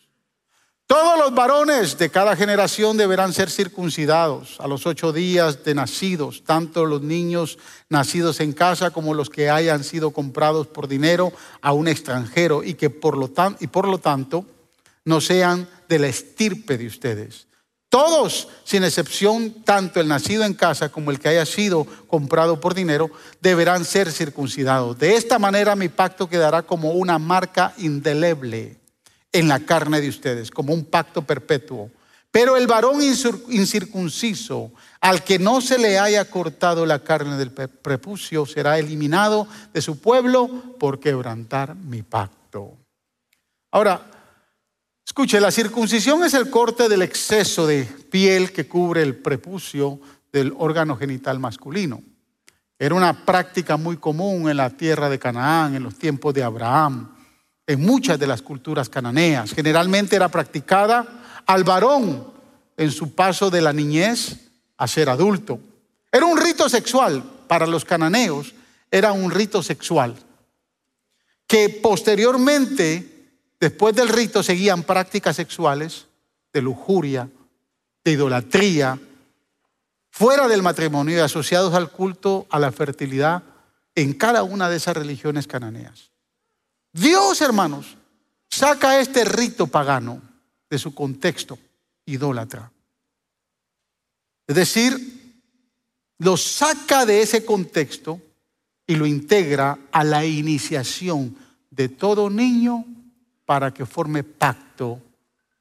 [0.92, 6.44] Todos los varones de cada generación deberán ser circuncidados a los ocho días de nacidos,
[6.44, 11.72] tanto los niños nacidos en casa como los que hayan sido comprados por dinero a
[11.72, 14.46] un extranjero y que por lo, y por lo tanto
[15.06, 17.48] no sean de la estirpe de ustedes.
[17.88, 22.74] Todos, sin excepción, tanto el nacido en casa como el que haya sido comprado por
[22.74, 25.00] dinero, deberán ser circuncidados.
[25.00, 28.81] De esta manera mi pacto quedará como una marca indeleble
[29.32, 31.90] en la carne de ustedes, como un pacto perpetuo.
[32.32, 38.46] Pero el varón incircunciso, al que no se le haya cortado la carne del prepucio,
[38.46, 40.48] será eliminado de su pueblo
[40.80, 42.78] por quebrantar mi pacto.
[43.72, 44.10] Ahora,
[45.06, 50.00] escuche, la circuncisión es el corte del exceso de piel que cubre el prepucio
[50.32, 52.02] del órgano genital masculino.
[52.80, 57.21] Era una práctica muy común en la tierra de Canaán, en los tiempos de Abraham
[57.68, 59.54] en muchas de las culturas cananeas.
[59.54, 62.28] Generalmente era practicada al varón
[62.78, 65.60] en su paso de la niñez a ser adulto.
[66.12, 68.54] Era un rito sexual para los cananeos,
[68.90, 70.16] era un rito sexual
[71.48, 76.08] que posteriormente, después del rito, seguían prácticas sexuales
[76.54, 77.30] de lujuria,
[78.06, 78.98] de idolatría,
[80.10, 83.44] fuera del matrimonio y asociados al culto a la fertilidad
[83.96, 86.11] en cada una de esas religiones cananeas.
[86.94, 87.98] Dios, hermanos,
[88.50, 90.22] saca este rito pagano
[90.70, 91.58] de su contexto
[92.06, 92.72] idólatra.
[94.48, 95.44] Es decir,
[96.18, 98.22] lo saca de ese contexto
[98.86, 101.36] y lo integra a la iniciación
[101.70, 102.86] de todo niño
[103.46, 105.02] para que forme pacto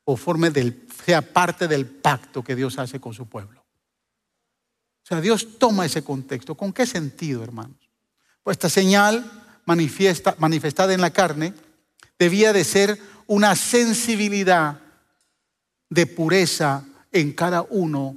[0.05, 3.61] o forme del, sea parte del pacto que Dios hace con su pueblo.
[3.61, 6.57] O sea, Dios toma ese contexto.
[6.57, 7.79] ¿Con qué sentido, hermanos?
[8.43, 11.55] Pues esta señal manifestada en la carne
[12.19, 14.81] debía de ser una sensibilidad
[15.89, 18.17] de pureza en cada uno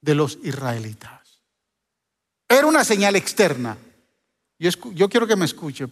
[0.00, 1.42] de los israelitas.
[2.48, 3.78] Era una señal externa.
[4.58, 5.88] Yo, yo quiero que me escuche.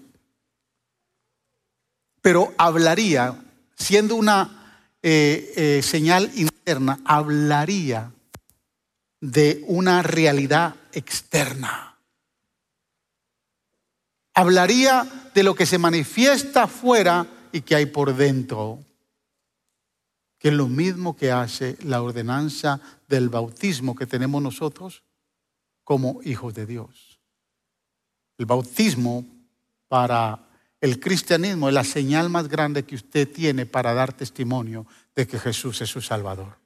[2.21, 3.43] Pero hablaría,
[3.77, 8.13] siendo una eh, eh, señal interna, hablaría
[9.21, 11.90] de una realidad externa.
[14.41, 18.79] Hablaría de lo que se manifiesta afuera y que hay por dentro
[20.39, 25.03] que es lo mismo que hace la ordenanza del bautismo que tenemos nosotros
[25.85, 27.21] como hijos de Dios.
[28.39, 29.27] El bautismo
[29.89, 30.49] para
[30.81, 35.39] el cristianismo es la señal más grande que usted tiene para dar testimonio de que
[35.39, 36.57] Jesús es su Salvador.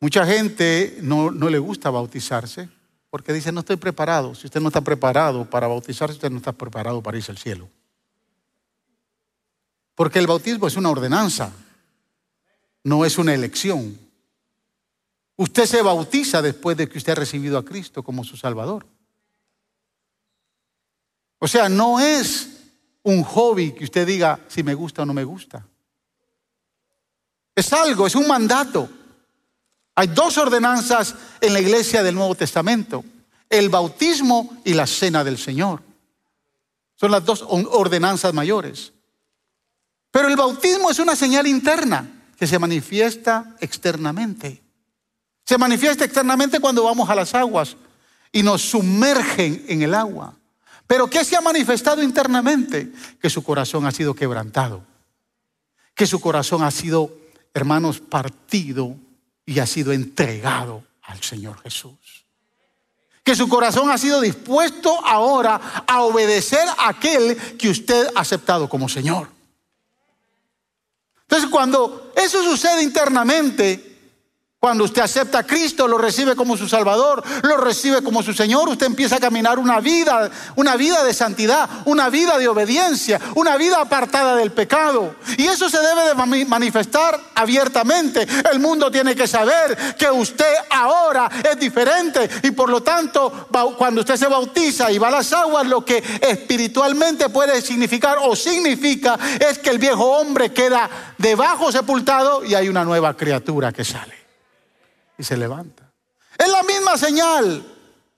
[0.00, 2.68] Mucha gente no, no, le gusta bautizarse
[3.16, 4.34] porque dice, no estoy preparado.
[4.34, 7.66] Si usted no está preparado para bautizarse, usted no está preparado para irse al cielo.
[9.94, 11.50] Porque el bautismo es una ordenanza,
[12.84, 13.98] no es una elección.
[15.34, 18.86] Usted se bautiza después de que usted ha recibido a Cristo como su Salvador.
[21.38, 22.50] O sea, no es
[23.02, 25.66] un hobby que usted diga si me gusta o no me gusta.
[27.54, 28.90] Es algo, es un mandato.
[29.98, 33.02] Hay dos ordenanzas en la iglesia del Nuevo Testamento,
[33.48, 35.82] el bautismo y la cena del Señor.
[36.96, 38.92] Son las dos ordenanzas mayores.
[40.10, 42.06] Pero el bautismo es una señal interna
[42.38, 44.62] que se manifiesta externamente.
[45.46, 47.76] Se manifiesta externamente cuando vamos a las aguas
[48.32, 50.34] y nos sumergen en el agua.
[50.86, 52.92] Pero ¿qué se ha manifestado internamente?
[53.20, 54.84] Que su corazón ha sido quebrantado.
[55.94, 57.16] Que su corazón ha sido,
[57.54, 58.96] hermanos, partido
[59.46, 62.24] y ha sido entregado al Señor Jesús.
[63.22, 68.68] Que su corazón ha sido dispuesto ahora a obedecer a aquel que usted ha aceptado
[68.68, 69.28] como Señor.
[71.22, 73.95] Entonces, cuando eso sucede internamente,
[74.66, 78.68] cuando usted acepta a Cristo, lo recibe como su Salvador, lo recibe como su Señor,
[78.68, 83.56] usted empieza a caminar una vida, una vida de santidad, una vida de obediencia, una
[83.56, 85.14] vida apartada del pecado.
[85.36, 88.26] Y eso se debe de manifestar abiertamente.
[88.52, 93.46] El mundo tiene que saber que usted ahora es diferente y por lo tanto,
[93.78, 98.34] cuando usted se bautiza y va a las aguas, lo que espiritualmente puede significar o
[98.34, 103.84] significa es que el viejo hombre queda debajo sepultado y hay una nueva criatura que
[103.84, 104.15] sale
[105.18, 105.90] y se levanta.
[106.36, 107.64] Es la misma señal.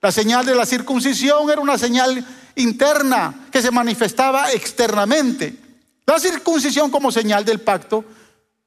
[0.01, 2.25] La señal de la circuncisión era una señal
[2.57, 5.57] interna que se manifestaba externamente.
[6.07, 8.05] La circuncisión como señal del pacto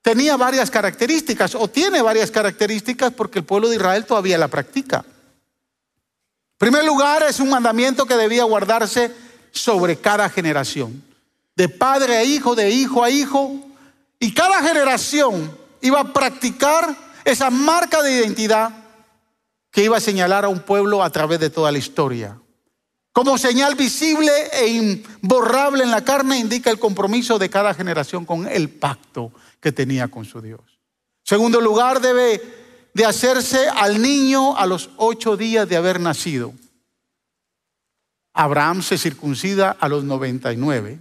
[0.01, 5.05] tenía varias características o tiene varias características porque el pueblo de Israel todavía la practica.
[5.05, 9.11] En primer lugar, es un mandamiento que debía guardarse
[9.51, 11.03] sobre cada generación,
[11.55, 13.55] de padre a hijo, de hijo a hijo,
[14.19, 18.71] y cada generación iba a practicar esa marca de identidad
[19.71, 22.39] que iba a señalar a un pueblo a través de toda la historia.
[23.13, 28.47] Como señal visible e imborrable en la carne indica el compromiso de cada generación con
[28.47, 30.61] el pacto que tenía con su Dios.
[31.23, 32.41] Segundo lugar, debe
[32.93, 36.53] de hacerse al niño a los ocho días de haber nacido.
[38.33, 40.99] Abraham se circuncida a los 99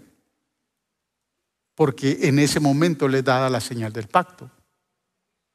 [1.75, 4.51] porque en ese momento le daba la señal del pacto.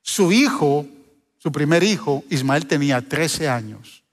[0.07, 0.85] Su hijo,
[1.39, 4.03] su primer hijo, Ismael, tenía 13 años.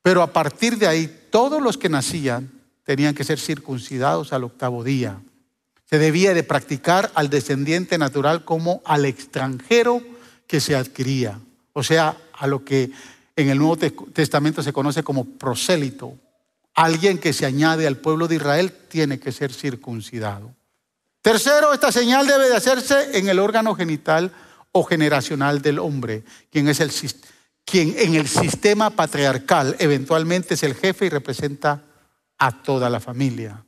[0.00, 2.50] Pero a partir de ahí, todos los que nacían
[2.84, 5.20] tenían que ser circuncidados al octavo día.
[5.84, 10.02] Se debía de practicar al descendiente natural como al extranjero
[10.46, 11.38] que se adquiría.
[11.74, 12.90] O sea, a lo que
[13.36, 16.16] en el Nuevo Testamento se conoce como prosélito.
[16.72, 20.54] Alguien que se añade al pueblo de Israel tiene que ser circuncidado.
[21.20, 24.32] Tercero, esta señal debe de hacerse en el órgano genital
[24.72, 26.90] o generacional del hombre, quien es el
[27.64, 31.84] quien en el sistema patriarcal eventualmente es el jefe y representa
[32.38, 33.64] a toda la familia.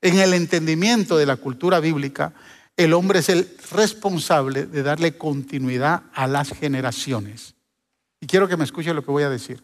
[0.00, 2.32] En el entendimiento de la cultura bíblica,
[2.76, 7.54] el hombre es el responsable de darle continuidad a las generaciones.
[8.20, 9.62] Y quiero que me escuche lo que voy a decir.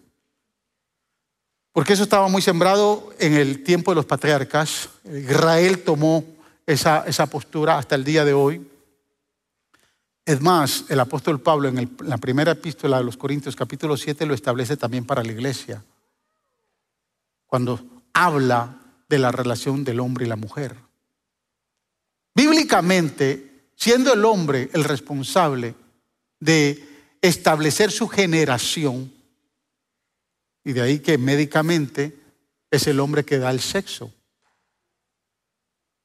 [1.72, 4.90] Porque eso estaba muy sembrado en el tiempo de los patriarcas.
[5.04, 6.24] Israel tomó
[6.66, 8.68] esa, esa postura hasta el día de hoy.
[10.28, 14.34] Es más, el apóstol Pablo en, la primera epístola de los Corintios capítulo 7 lo
[14.34, 15.82] establece también para la iglesia,
[17.46, 20.76] cuando habla de la relación del hombre y la mujer.
[22.34, 25.74] Bíblicamente, siendo el hombre el responsable
[26.38, 26.86] de
[27.22, 29.10] establecer su generación,
[30.62, 32.14] y de ahí que médicamente
[32.70, 34.12] es el hombre que da el sexo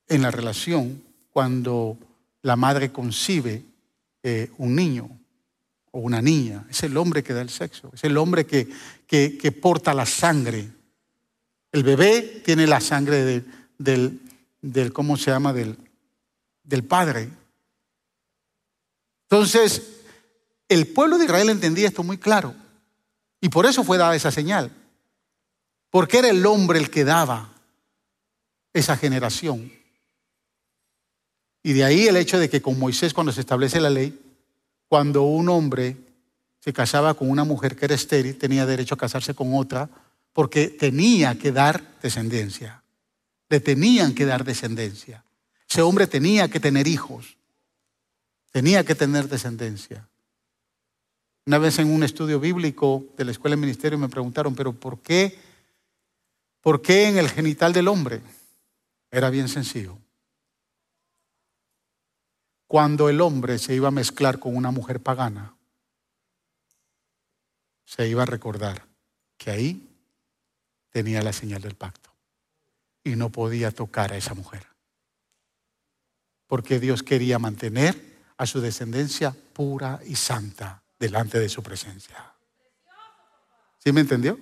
[0.07, 1.97] en la relación cuando
[2.41, 3.72] la madre concibe
[4.23, 5.09] eh, un niño
[5.91, 6.65] o una niña.
[6.69, 8.67] Es el hombre que da el sexo, es el hombre que,
[9.05, 10.69] que, porta la sangre.
[11.71, 13.43] El bebé tiene la sangre
[13.77, 14.21] del,
[14.61, 15.53] del, ¿cómo se llama?
[15.53, 15.77] Del,
[16.63, 17.29] del padre.
[19.29, 19.81] Entonces,
[20.69, 22.55] el pueblo de Israel entendía esto muy claro.
[23.41, 24.71] Y por eso fue dada esa señal.
[25.89, 27.53] Porque era el hombre el que daba
[28.71, 29.71] esa generación.
[31.63, 34.19] Y de ahí el hecho de que con Moisés cuando se establece la ley,
[34.89, 35.95] cuando un hombre
[36.59, 39.89] se casaba con una mujer que era estéril, tenía derecho a casarse con otra
[40.33, 42.83] porque tenía que dar descendencia.
[43.47, 45.23] Le tenían que dar descendencia.
[45.69, 47.37] Ese hombre tenía que tener hijos.
[48.51, 50.07] Tenía que tener descendencia.
[51.45, 54.99] Una vez en un estudio bíblico de la Escuela de Ministerio me preguntaron, pero ¿por
[54.99, 55.37] qué?
[56.61, 58.21] ¿Por qué en el genital del hombre?
[59.11, 60.02] Era bien sencillo
[62.73, 65.53] cuando el hombre se iba a mezclar con una mujer pagana,
[67.85, 68.87] se iba a recordar
[69.37, 69.87] que ahí
[70.89, 72.09] tenía la señal del pacto
[73.03, 74.65] y no podía tocar a esa mujer.
[76.47, 82.33] Porque Dios quería mantener a su descendencia pura y santa delante de su presencia.
[83.77, 84.39] ¿Sí me entendió?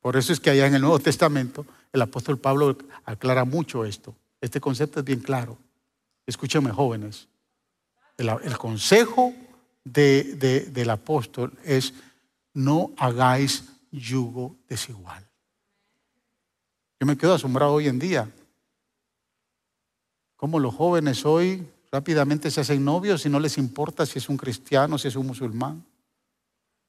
[0.00, 4.16] Por eso es que allá en el Nuevo Testamento el apóstol Pablo aclara mucho esto.
[4.40, 5.58] Este concepto es bien claro.
[6.26, 7.28] Escúchame jóvenes,
[8.16, 9.34] el, consejo
[9.84, 11.92] del apóstol es
[12.54, 15.26] no hagáis yugo desigual.
[17.00, 18.30] Yo me quedo asombrado hoy en día.
[20.36, 24.36] Cómo los jóvenes hoy rápidamente se hacen novios y no les importa si es un
[24.36, 25.84] cristiano, si es un musulmán.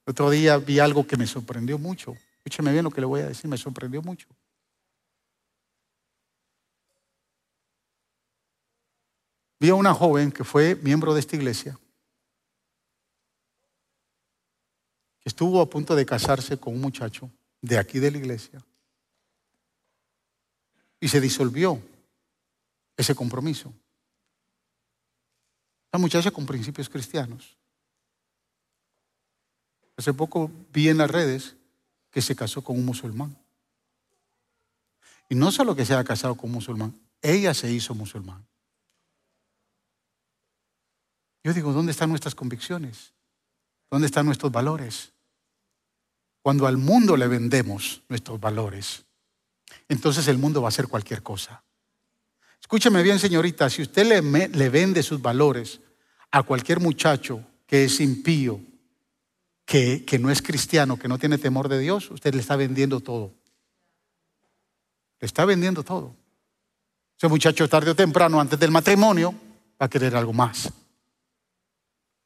[0.05, 2.15] otro día vi algo que me sorprendió mucho.
[2.37, 4.27] Escúcheme bien lo que le voy a decir, me sorprendió mucho.
[9.65, 11.75] Vi a una joven que fue miembro de esta iglesia,
[15.19, 18.63] que estuvo a punto de casarse con un muchacho de aquí de la iglesia,
[20.99, 21.81] y se disolvió
[22.95, 23.73] ese compromiso.
[25.91, 27.57] La muchacha con principios cristianos.
[29.97, 31.55] Hace poco vi en las redes
[32.11, 33.35] que se casó con un musulmán.
[35.27, 38.45] Y no solo que se haya casado con un musulmán, ella se hizo musulmán.
[41.45, 43.13] Yo digo, ¿dónde están nuestras convicciones?
[43.91, 45.13] ¿Dónde están nuestros valores?
[46.41, 49.05] Cuando al mundo le vendemos nuestros valores,
[49.87, 51.61] entonces el mundo va a hacer cualquier cosa.
[52.59, 55.81] Escúcheme bien, señorita, si usted le, le vende sus valores
[56.31, 58.59] a cualquier muchacho que es impío,
[59.65, 63.01] que, que no es cristiano, que no tiene temor de Dios, usted le está vendiendo
[63.01, 63.31] todo.
[65.19, 66.15] Le está vendiendo todo.
[67.15, 69.31] Ese muchacho tarde o temprano, antes del matrimonio,
[69.79, 70.73] va a querer algo más.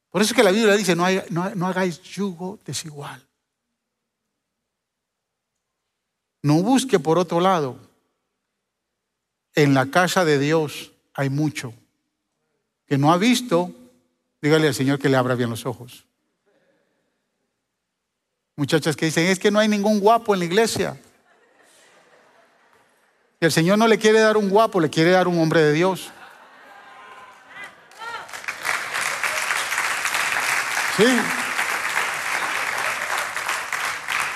[0.10, 3.26] Por eso es que la Biblia dice, no, no, hagáis yugo desigual.
[6.41, 7.78] No busque por otro lado.
[9.53, 11.74] En la casa de Dios hay mucho.
[12.88, 13.72] Que no ha visto,
[14.41, 16.05] dígale al Señor que le abra bien los ojos.
[18.55, 20.99] Muchachas que dicen, es que no hay ningún guapo en la iglesia.
[23.39, 25.72] Y el Señor no le quiere dar un guapo, le quiere dar un hombre de
[25.72, 26.12] Dios.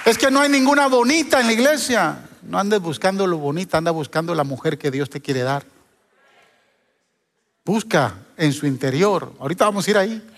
[0.05, 2.29] Es que no hay ninguna bonita en la iglesia.
[2.43, 5.65] No andes buscando lo bonito, anda buscando la mujer que Dios te quiere dar.
[7.65, 9.33] Busca en su interior.
[9.39, 10.29] Ahorita vamos a ir ahí.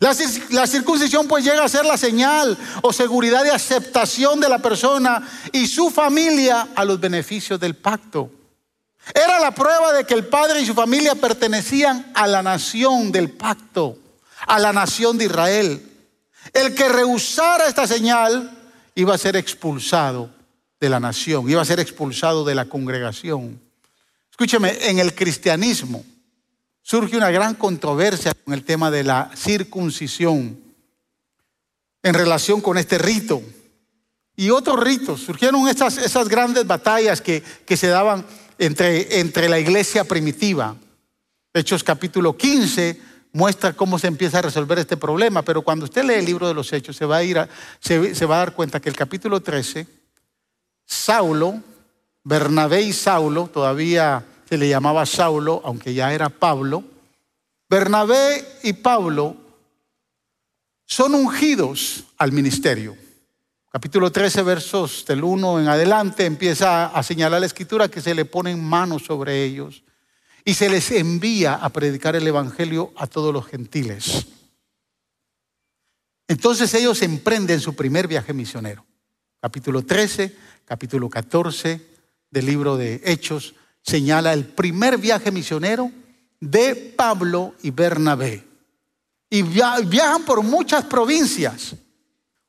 [0.00, 0.14] La,
[0.66, 5.66] circuncisión pues llega a ser la señal o seguridad de aceptación de la persona y
[5.66, 8.30] su familia a los beneficios del pacto.
[9.12, 13.30] Era la prueba de que el padre y su familia pertenecían a la nación del
[13.30, 13.98] pacto
[14.48, 15.82] a la nación de Israel.
[16.52, 18.50] El que rehusara esta señal
[18.94, 20.30] iba a ser expulsado
[20.80, 23.60] de la nación, iba a ser expulsado de la congregación.
[24.30, 26.04] Escúcheme, en el cristianismo
[26.82, 30.58] surge una gran controversia con el tema de la circuncisión
[32.02, 33.42] en relación con este rito.
[34.36, 35.20] y otros ritos.
[35.20, 38.24] Surgieron esas, grandes batallas que, que se daban
[38.56, 40.76] entre, entre la iglesia primitiva.
[41.52, 46.14] Hechos capítulo 15 muestra cómo se empieza a resolver este problema, pero cuando usted lee
[46.14, 47.38] el libro de los Hechos se va a, ir
[47.80, 49.86] se, se va a dar cuenta que el capítulo 13,
[50.84, 51.62] Saulo,
[52.24, 56.84] Bernabé y Saulo, todavía se le llamaba Saulo, aunque ya era Pablo,
[57.68, 59.36] Bernabé y Pablo
[60.86, 62.96] son ungidos al ministerio.
[63.70, 68.24] Capítulo 13, versos del 1 en adelante, empieza a señalar la escritura que se le
[68.24, 69.82] ponen manos sobre ellos
[70.48, 74.28] y se les envía a predicar el Evangelio a todos los gentiles.
[76.26, 78.86] Entonces ellos emprenden su primer viaje misionero.
[79.42, 80.34] Capítulo 13,
[80.64, 81.86] capítulo 14
[82.30, 85.92] del libro de Hechos señala el primer viaje misionero
[86.40, 88.42] de Pablo y Bernabé.
[89.28, 91.74] Y viajan por muchas provincias.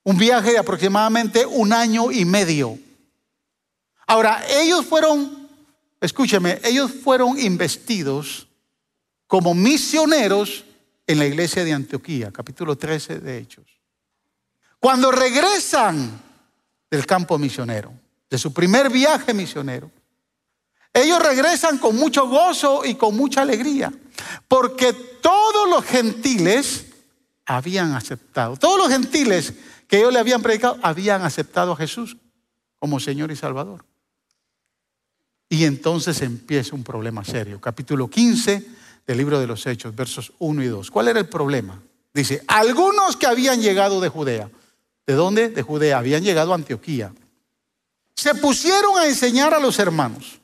[0.03, 2.79] Un viaje de aproximadamente un año y medio.
[4.07, 5.38] Ahora, ellos fueron,
[6.01, 8.47] escúcheme, ellos fueron investidos
[9.27, 10.65] como misioneros
[11.05, 13.65] en la iglesia de Antioquía, capítulo 13 de Hechos.
[14.79, 16.21] Cuando regresan
[16.89, 17.93] del campo misionero,
[18.29, 19.91] de su primer viaje misionero,
[20.93, 23.91] ellos regresan con mucho gozo y con mucha alegría,
[24.47, 26.85] porque todos los gentiles
[27.45, 29.53] habían aceptado, todos los gentiles
[29.87, 32.17] que ellos le habían predicado habían aceptado a Jesús
[32.77, 33.88] como Señor y Salvador.
[35.49, 37.59] Y entonces empieza un problema serio.
[37.59, 38.67] Capítulo 15
[39.05, 40.91] del libro de los Hechos, versos 1 y 2.
[40.91, 41.81] ¿Cuál era el problema?
[42.13, 44.51] Dice, algunos que habían llegado de Judea.
[45.07, 45.49] ¿De dónde?
[45.49, 45.97] De Judea.
[45.97, 47.11] Habían llegado a Antioquía.
[48.15, 50.39] Se pusieron a enseñar a los hermanos.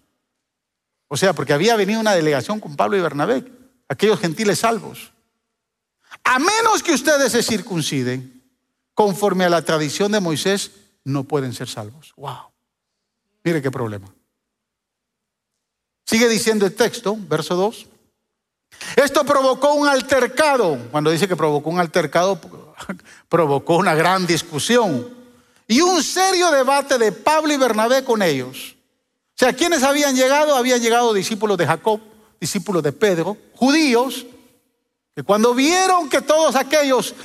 [1.08, 3.46] O sea, porque había venido una delegación con Pablo y Bernabé,
[3.88, 5.14] aquellos gentiles salvos.
[6.24, 8.44] A menos que ustedes se circunciden,
[8.96, 10.72] conforme a la tradición de Moisés,
[11.04, 12.14] no pueden ser salvos.
[12.18, 12.52] Wow.
[13.44, 14.08] Mire qué problema.
[16.06, 17.88] Sigue diciendo el texto, verso 2.
[18.96, 20.78] Esto provocó un altercado.
[20.92, 22.40] Cuando dice que provocó un altercado,
[23.30, 25.10] provocó una gran discusión
[25.68, 28.76] y un serio debate de Pablo y Bernabé con ellos.
[29.36, 30.56] O sea, ¿quiénes habían llegado?
[30.56, 32.00] Habían llegado discípulos de Jacob,
[32.40, 34.26] discípulos de Pedro, judíos,
[35.16, 37.16] que cuando vieron que todos aquellos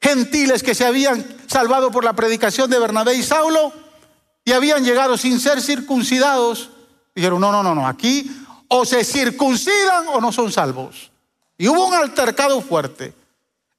[0.00, 3.72] gentiles que se habían salvado por la predicación de Bernabé y Saulo
[4.44, 6.70] y habían llegado sin ser circuncidados,
[7.18, 8.30] dijeron, no, no, no, no, aquí
[8.68, 11.10] o se circuncidan o no son salvos.
[11.56, 13.12] Y hubo un altercado fuerte.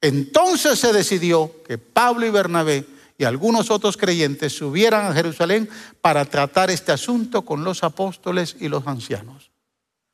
[0.02, 2.86] Entonces se decidió que Pablo y Bernabé
[3.18, 5.70] y algunos otros creyentes subieran a Jerusalén
[6.02, 9.52] para tratar este asunto con los apóstoles y los ancianos.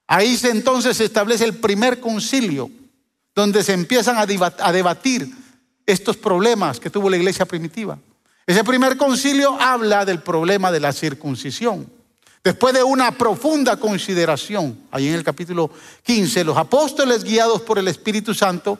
[0.07, 2.69] Ahí se entonces se establece el primer concilio,
[3.33, 5.29] donde se empiezan a debatir
[5.85, 7.97] estos problemas que tuvo la iglesia primitiva.
[8.47, 11.87] Ese primer concilio habla del problema de la circuncisión.
[12.45, 15.71] Después de una profunda consideración, ahí en el capítulo
[16.03, 18.77] 15, los apóstoles guiados por el Espíritu Santo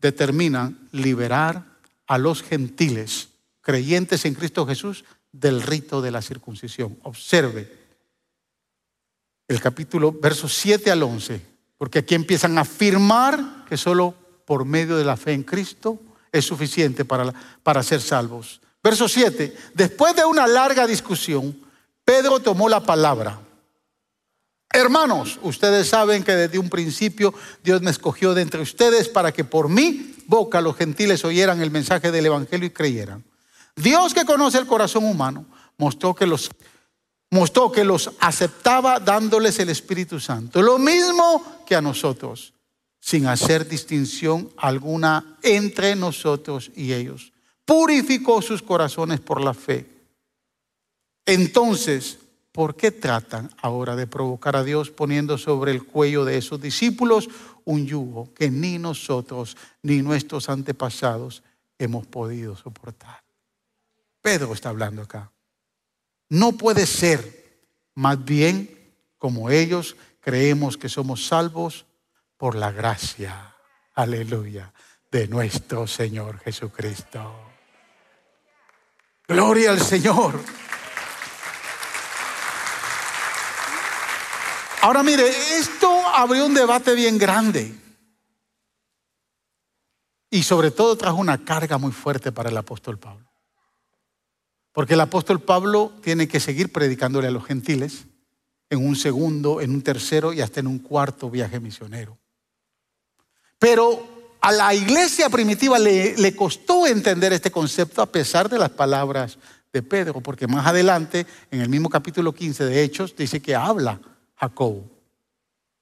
[0.00, 1.66] determinan liberar
[2.06, 3.28] a los gentiles
[3.60, 6.96] creyentes en Cristo Jesús del rito de la circuncisión.
[7.02, 7.70] Observe
[9.48, 11.42] el capítulo, versos 7 al 11,
[11.76, 14.14] porque aquí empiezan a afirmar que solo
[14.46, 16.00] por medio de la fe en Cristo
[16.32, 18.62] es suficiente para, para ser salvos.
[18.82, 21.63] Verso 7, después de una larga discusión,
[22.04, 23.40] Pedro tomó la palabra.
[24.72, 27.32] Hermanos, ustedes saben que desde un principio
[27.62, 31.70] Dios me escogió de entre ustedes para que por mi boca los gentiles oyeran el
[31.70, 33.24] mensaje del Evangelio y creyeran.
[33.76, 35.46] Dios que conoce el corazón humano
[35.78, 36.50] mostró que los
[37.30, 42.54] mostró que los aceptaba dándoles el Espíritu Santo, lo mismo que a nosotros,
[43.00, 47.32] sin hacer distinción alguna entre nosotros y ellos.
[47.64, 49.93] Purificó sus corazones por la fe.
[51.26, 52.18] Entonces,
[52.52, 57.28] ¿por qué tratan ahora de provocar a Dios poniendo sobre el cuello de esos discípulos
[57.64, 61.42] un yugo que ni nosotros ni nuestros antepasados
[61.78, 63.22] hemos podido soportar?
[64.20, 65.30] Pedro está hablando acá.
[66.28, 67.60] No puede ser,
[67.94, 68.70] más bien,
[69.18, 71.86] como ellos creemos que somos salvos
[72.36, 73.54] por la gracia,
[73.94, 74.72] aleluya,
[75.10, 77.34] de nuestro Señor Jesucristo.
[79.28, 80.40] Gloria al Señor.
[84.84, 85.26] Ahora mire,
[85.58, 87.74] esto abrió un debate bien grande.
[90.28, 93.26] Y sobre todo trajo una carga muy fuerte para el apóstol Pablo.
[94.72, 98.04] Porque el apóstol Pablo tiene que seguir predicándole a los gentiles
[98.68, 102.18] en un segundo, en un tercero y hasta en un cuarto viaje misionero.
[103.58, 108.68] Pero a la iglesia primitiva le, le, costó entender este concepto a pesar de las
[108.68, 109.38] palabras
[109.72, 113.98] de Pedro, porque más adelante, en el mismo capítulo 15 de Hechos, dice que habla
[114.36, 114.90] Jacobo.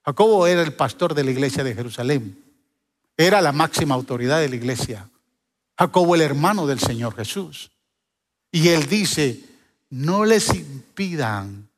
[0.04, 2.42] Jacobo era el pastor de la iglesia de Jerusalén,
[3.16, 5.08] era la máxima autoridad de la iglesia.
[5.78, 7.70] Jacobo el hermano del Señor Jesús.
[8.50, 9.40] Y él dice,
[9.90, 11.68] no les impidan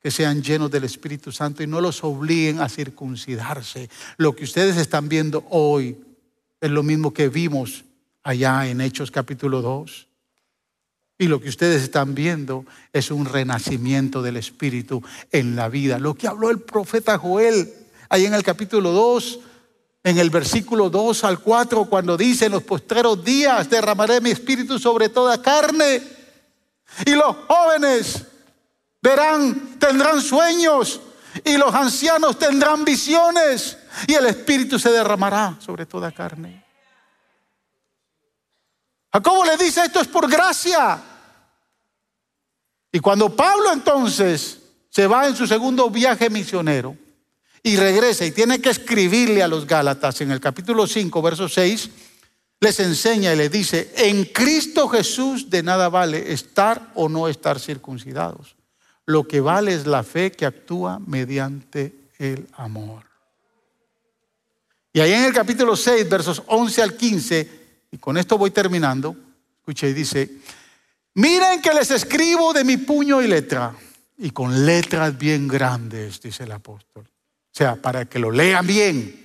[0.00, 3.88] que sean llenos del Espíritu Santo y no los obliguen a circuncidarse.
[4.16, 5.96] Lo que ustedes están viendo hoy
[6.60, 7.84] es lo mismo que vimos
[8.22, 10.08] allá en Hechos capítulo 2.
[11.22, 16.00] Y lo que ustedes están viendo es un renacimiento del Espíritu en la vida.
[16.00, 17.72] Lo que habló el profeta Joel
[18.08, 19.38] ahí en el capítulo 2,
[20.02, 24.80] en el versículo 2 al 4, cuando dice, en los postreros días derramaré mi espíritu
[24.80, 26.02] sobre toda carne.
[27.06, 28.26] Y los jóvenes
[29.00, 31.02] verán, tendrán sueños
[31.44, 36.64] y los ancianos tendrán visiones y el Espíritu se derramará sobre toda carne.
[39.12, 41.10] Jacobo le dice, esto es por gracia.
[42.92, 46.94] Y cuando Pablo entonces se va en su segundo viaje misionero
[47.62, 51.90] y regresa y tiene que escribirle a los Gálatas en el capítulo 5, verso 6,
[52.60, 57.58] les enseña y les dice, en Cristo Jesús de nada vale estar o no estar
[57.58, 58.56] circuncidados.
[59.06, 63.04] Lo que vale es la fe que actúa mediante el amor.
[64.92, 67.50] Y ahí en el capítulo 6, versos 11 al 15,
[67.90, 69.16] y con esto voy terminando,
[69.58, 70.30] escuche y dice,
[71.14, 73.74] miren que les escribo de mi puño y letra,
[74.18, 77.04] y con letras bien grandes, dice el apóstol.
[77.04, 79.22] O sea, para que lo lean bien.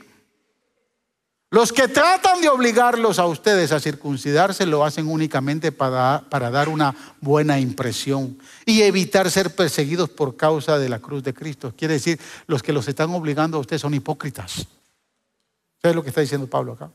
[1.49, 6.67] Los que tratan de obligarlos a ustedes a circuncidarse lo hacen únicamente para, para, dar
[6.67, 11.73] una buena impresión y evitar ser perseguidos por causa de la cruz de Cristo.
[11.77, 14.67] Quiere decir, los que los están obligando a ustedes son hipócritas.
[15.81, 16.91] ¿Sabes lo que está diciendo Pablo acá?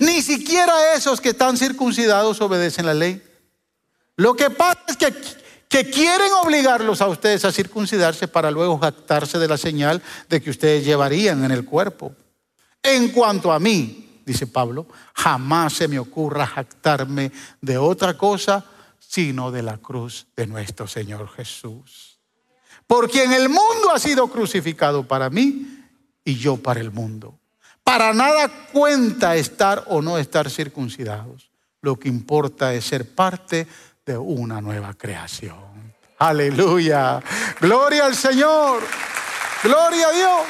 [0.00, 3.22] Ni siquiera esos que están circuncidados obedecen la ley.
[4.16, 9.48] Lo que pasa es que, quieren obligarlos a ustedes a circuncidarse para luego jactarse de
[9.48, 12.14] la señal de que ustedes llevarían en el cuerpo.
[12.80, 18.64] En cuanto a mí, dice Pablo, jamás se me ocurra jactarme de otra cosa
[19.00, 22.18] sino de la cruz de nuestro Señor Jesús.
[22.86, 25.84] Porque en el mundo ha sido crucificado para mí
[26.24, 27.38] y yo para el mundo.
[27.82, 31.50] Para nada cuenta estar o no estar circuncidados.
[31.80, 33.66] Lo que importa es ser parte
[34.04, 35.94] de una nueva creación.
[36.18, 37.22] Aleluya.
[37.60, 38.82] Gloria al Señor.
[39.62, 40.42] Gloria a Dios.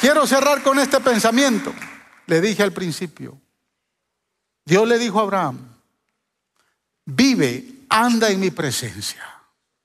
[0.00, 1.72] Quiero cerrar con este pensamiento.
[2.26, 3.40] Le dije al principio,
[4.64, 5.58] Dios le dijo a Abraham,
[7.04, 9.24] vive, anda en mi presencia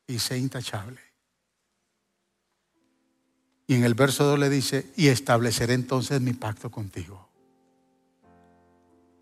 [0.07, 1.01] y sé intachable.
[3.67, 7.26] Y en el verso 2 le dice, y estableceré entonces mi pacto contigo.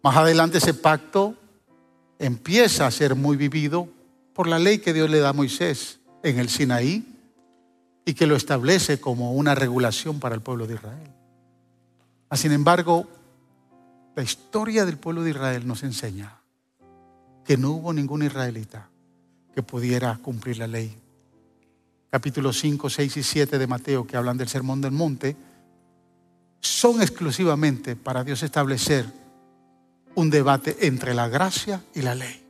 [0.06, 1.34] Más adelante ese pacto
[2.20, 3.90] empieza a ser muy vivido
[4.36, 7.12] por la ley que Dios le da a Moisés en el Sinaí
[8.06, 11.12] y que lo establece como una regulación para el pueblo de Israel.
[12.34, 13.08] Sin embargo,
[14.16, 16.40] la historia del pueblo de Israel nos enseña
[17.44, 18.88] que no hubo ningún israelita
[19.56, 20.96] que pudiera cumplir la ley.
[22.12, 25.36] Capítulos 5, 6 y 7 de Mateo, que hablan del sermón del monte,
[26.60, 29.25] son exclusivamente para Dios establecer
[30.16, 32.42] un debate entre la gracia y la ley.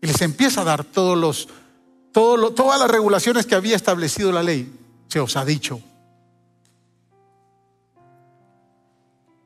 [0.00, 1.48] Y les empieza a dar todos los
[2.12, 4.72] todas las regulaciones que había establecido la ley,
[5.08, 5.80] se os ha dicho.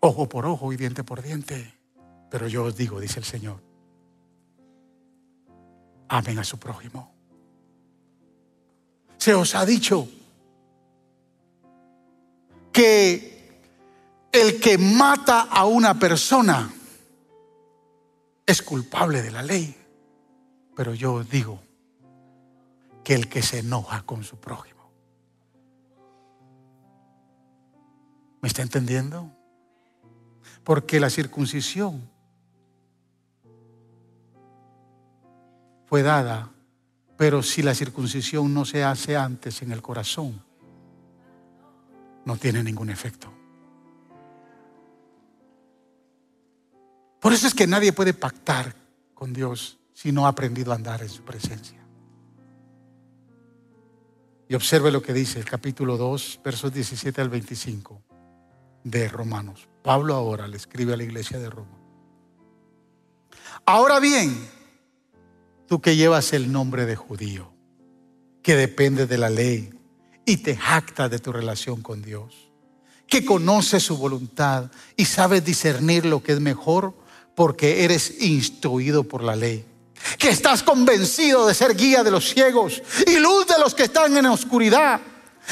[0.00, 1.74] Ojo por ojo y diente por diente.
[2.30, 3.60] Pero yo os digo, dice el Señor,
[6.08, 7.12] amen a su prójimo.
[9.18, 10.08] Se os ha dicho
[12.72, 13.34] que
[14.32, 16.70] el que mata a una persona
[18.46, 19.76] es culpable de la ley.
[20.76, 21.60] Pero yo digo,
[23.04, 24.90] que el que se enoja con su prójimo.
[28.40, 29.30] ¿Me está entendiendo?
[30.64, 32.10] Porque la circuncisión
[35.86, 36.50] fue dada,
[37.16, 40.42] pero si la circuncisión no se hace antes en el corazón,
[42.24, 43.32] no tiene ningún efecto.
[47.24, 48.76] Por eso es que nadie puede pactar
[49.14, 51.82] con Dios si no ha aprendido a andar en su presencia.
[54.46, 58.02] Y observe lo que dice el capítulo 2, versos 17 al 25
[58.84, 59.66] de Romanos.
[59.82, 61.78] Pablo ahora le escribe a la iglesia de Roma.
[63.64, 64.46] Ahora bien,
[65.66, 67.50] tú que llevas el nombre de judío,
[68.42, 69.72] que depende de la ley
[70.26, 72.52] y te jactas de tu relación con Dios,
[73.06, 77.02] que conoces su voluntad y sabes discernir lo que es mejor
[77.34, 79.64] porque eres instruido por la ley.
[80.18, 84.16] Que estás convencido de ser guía de los ciegos y luz de los que están
[84.16, 85.00] en oscuridad.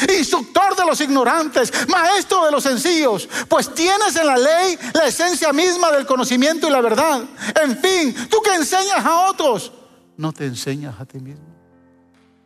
[0.08, 5.52] Instructor de los ignorantes, maestro de los sencillos, pues tienes en la ley la esencia
[5.52, 7.22] misma del conocimiento y la verdad.
[7.62, 9.72] En fin, tú que enseñas a otros,
[10.16, 11.44] no te enseñas a ti mismo.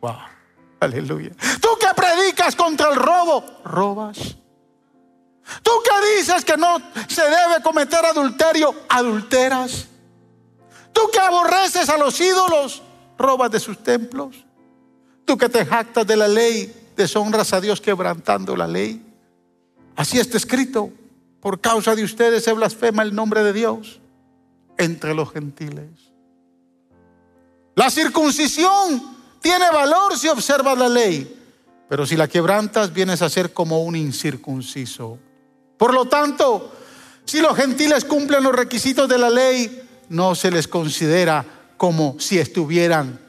[0.01, 0.17] Wow,
[0.79, 1.31] aleluya.
[1.61, 4.35] Tú que predicas contra el robo, robas.
[5.63, 6.77] Tú que dices que no
[7.07, 9.87] se debe cometer adulterio, adulteras.
[10.93, 12.81] Tú que aborreces a los ídolos,
[13.17, 14.45] robas de sus templos.
[15.25, 19.03] Tú que te jactas de la ley, deshonras a Dios quebrantando la ley.
[19.95, 20.91] Así está escrito.
[21.41, 23.99] Por causa de ustedes se blasfema el nombre de Dios
[24.77, 25.89] entre los gentiles.
[27.75, 31.39] La circuncisión tiene valor si observas la ley,
[31.87, 35.19] pero si la quebrantas vienes a ser como un incircunciso.
[35.77, 36.71] Por lo tanto,
[37.25, 41.45] si los gentiles cumplen los requisitos de la ley, no se les considera
[41.77, 43.19] como si estuvieran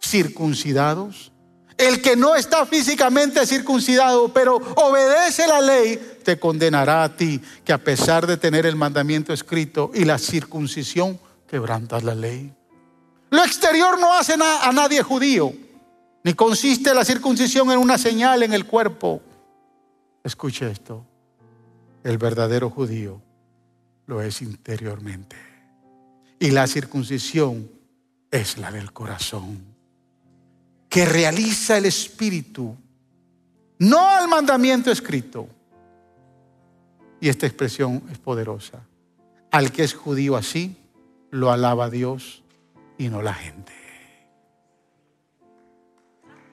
[0.00, 1.32] circuncidados.
[1.76, 7.72] El que no está físicamente circuncidado, pero obedece la ley, te condenará a ti, que
[7.72, 12.54] a pesar de tener el mandamiento escrito y la circuncisión, quebrantas la ley.
[13.30, 15.52] Lo exterior no hace a nadie judío,
[16.22, 19.20] ni consiste la circuncisión en una señal en el cuerpo.
[20.24, 21.04] Escuche esto
[22.06, 23.20] el verdadero judío
[24.06, 25.36] lo es interiormente.
[26.38, 27.68] Y la circuncisión
[28.30, 29.64] es la del corazón,
[30.88, 32.76] que realiza el espíritu,
[33.80, 35.48] no al mandamiento escrito.
[37.20, 38.86] Y esta expresión es poderosa.
[39.50, 40.76] Al que es judío así,
[41.32, 42.44] lo alaba Dios
[42.98, 43.72] y no la gente.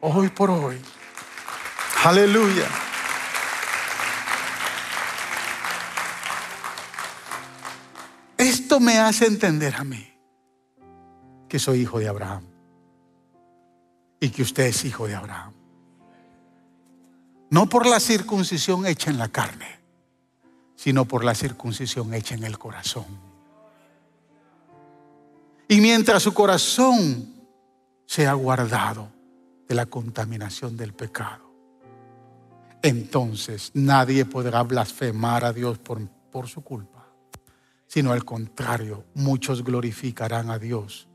[0.01, 0.78] Hoy por hoy.
[2.04, 2.68] Aleluya.
[8.44, 10.06] Esto me hace entender a mí
[11.48, 12.44] que soy hijo de Abraham
[14.20, 15.54] y que usted es hijo de Abraham.
[17.52, 19.80] No por la circuncisión hecha en la carne,
[20.76, 23.06] sino por la circuncisión hecha en el corazón.
[25.70, 27.34] Y mientras su corazón
[28.06, 29.08] sea guardado
[29.70, 31.50] de la contaminación del pecado,
[32.82, 36.93] entonces nadie podrá blasfemar a Dios por, por su culpa
[37.94, 41.08] sino al contrario, muchos glorificarán a Dios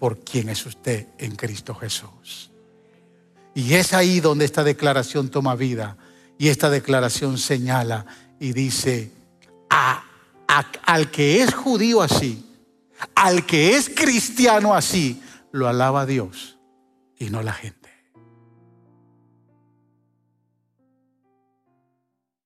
[0.00, 2.50] por quien es usted en Cristo Jesús.
[3.54, 5.96] Y es ahí donde esta declaración toma vida
[6.36, 8.04] y esta declaración señala
[8.40, 9.12] y dice,
[9.68, 12.44] al que es judío así,
[13.14, 15.22] al que es cristiano así,
[15.52, 16.58] lo alaba Dios
[17.16, 17.83] y no la gente.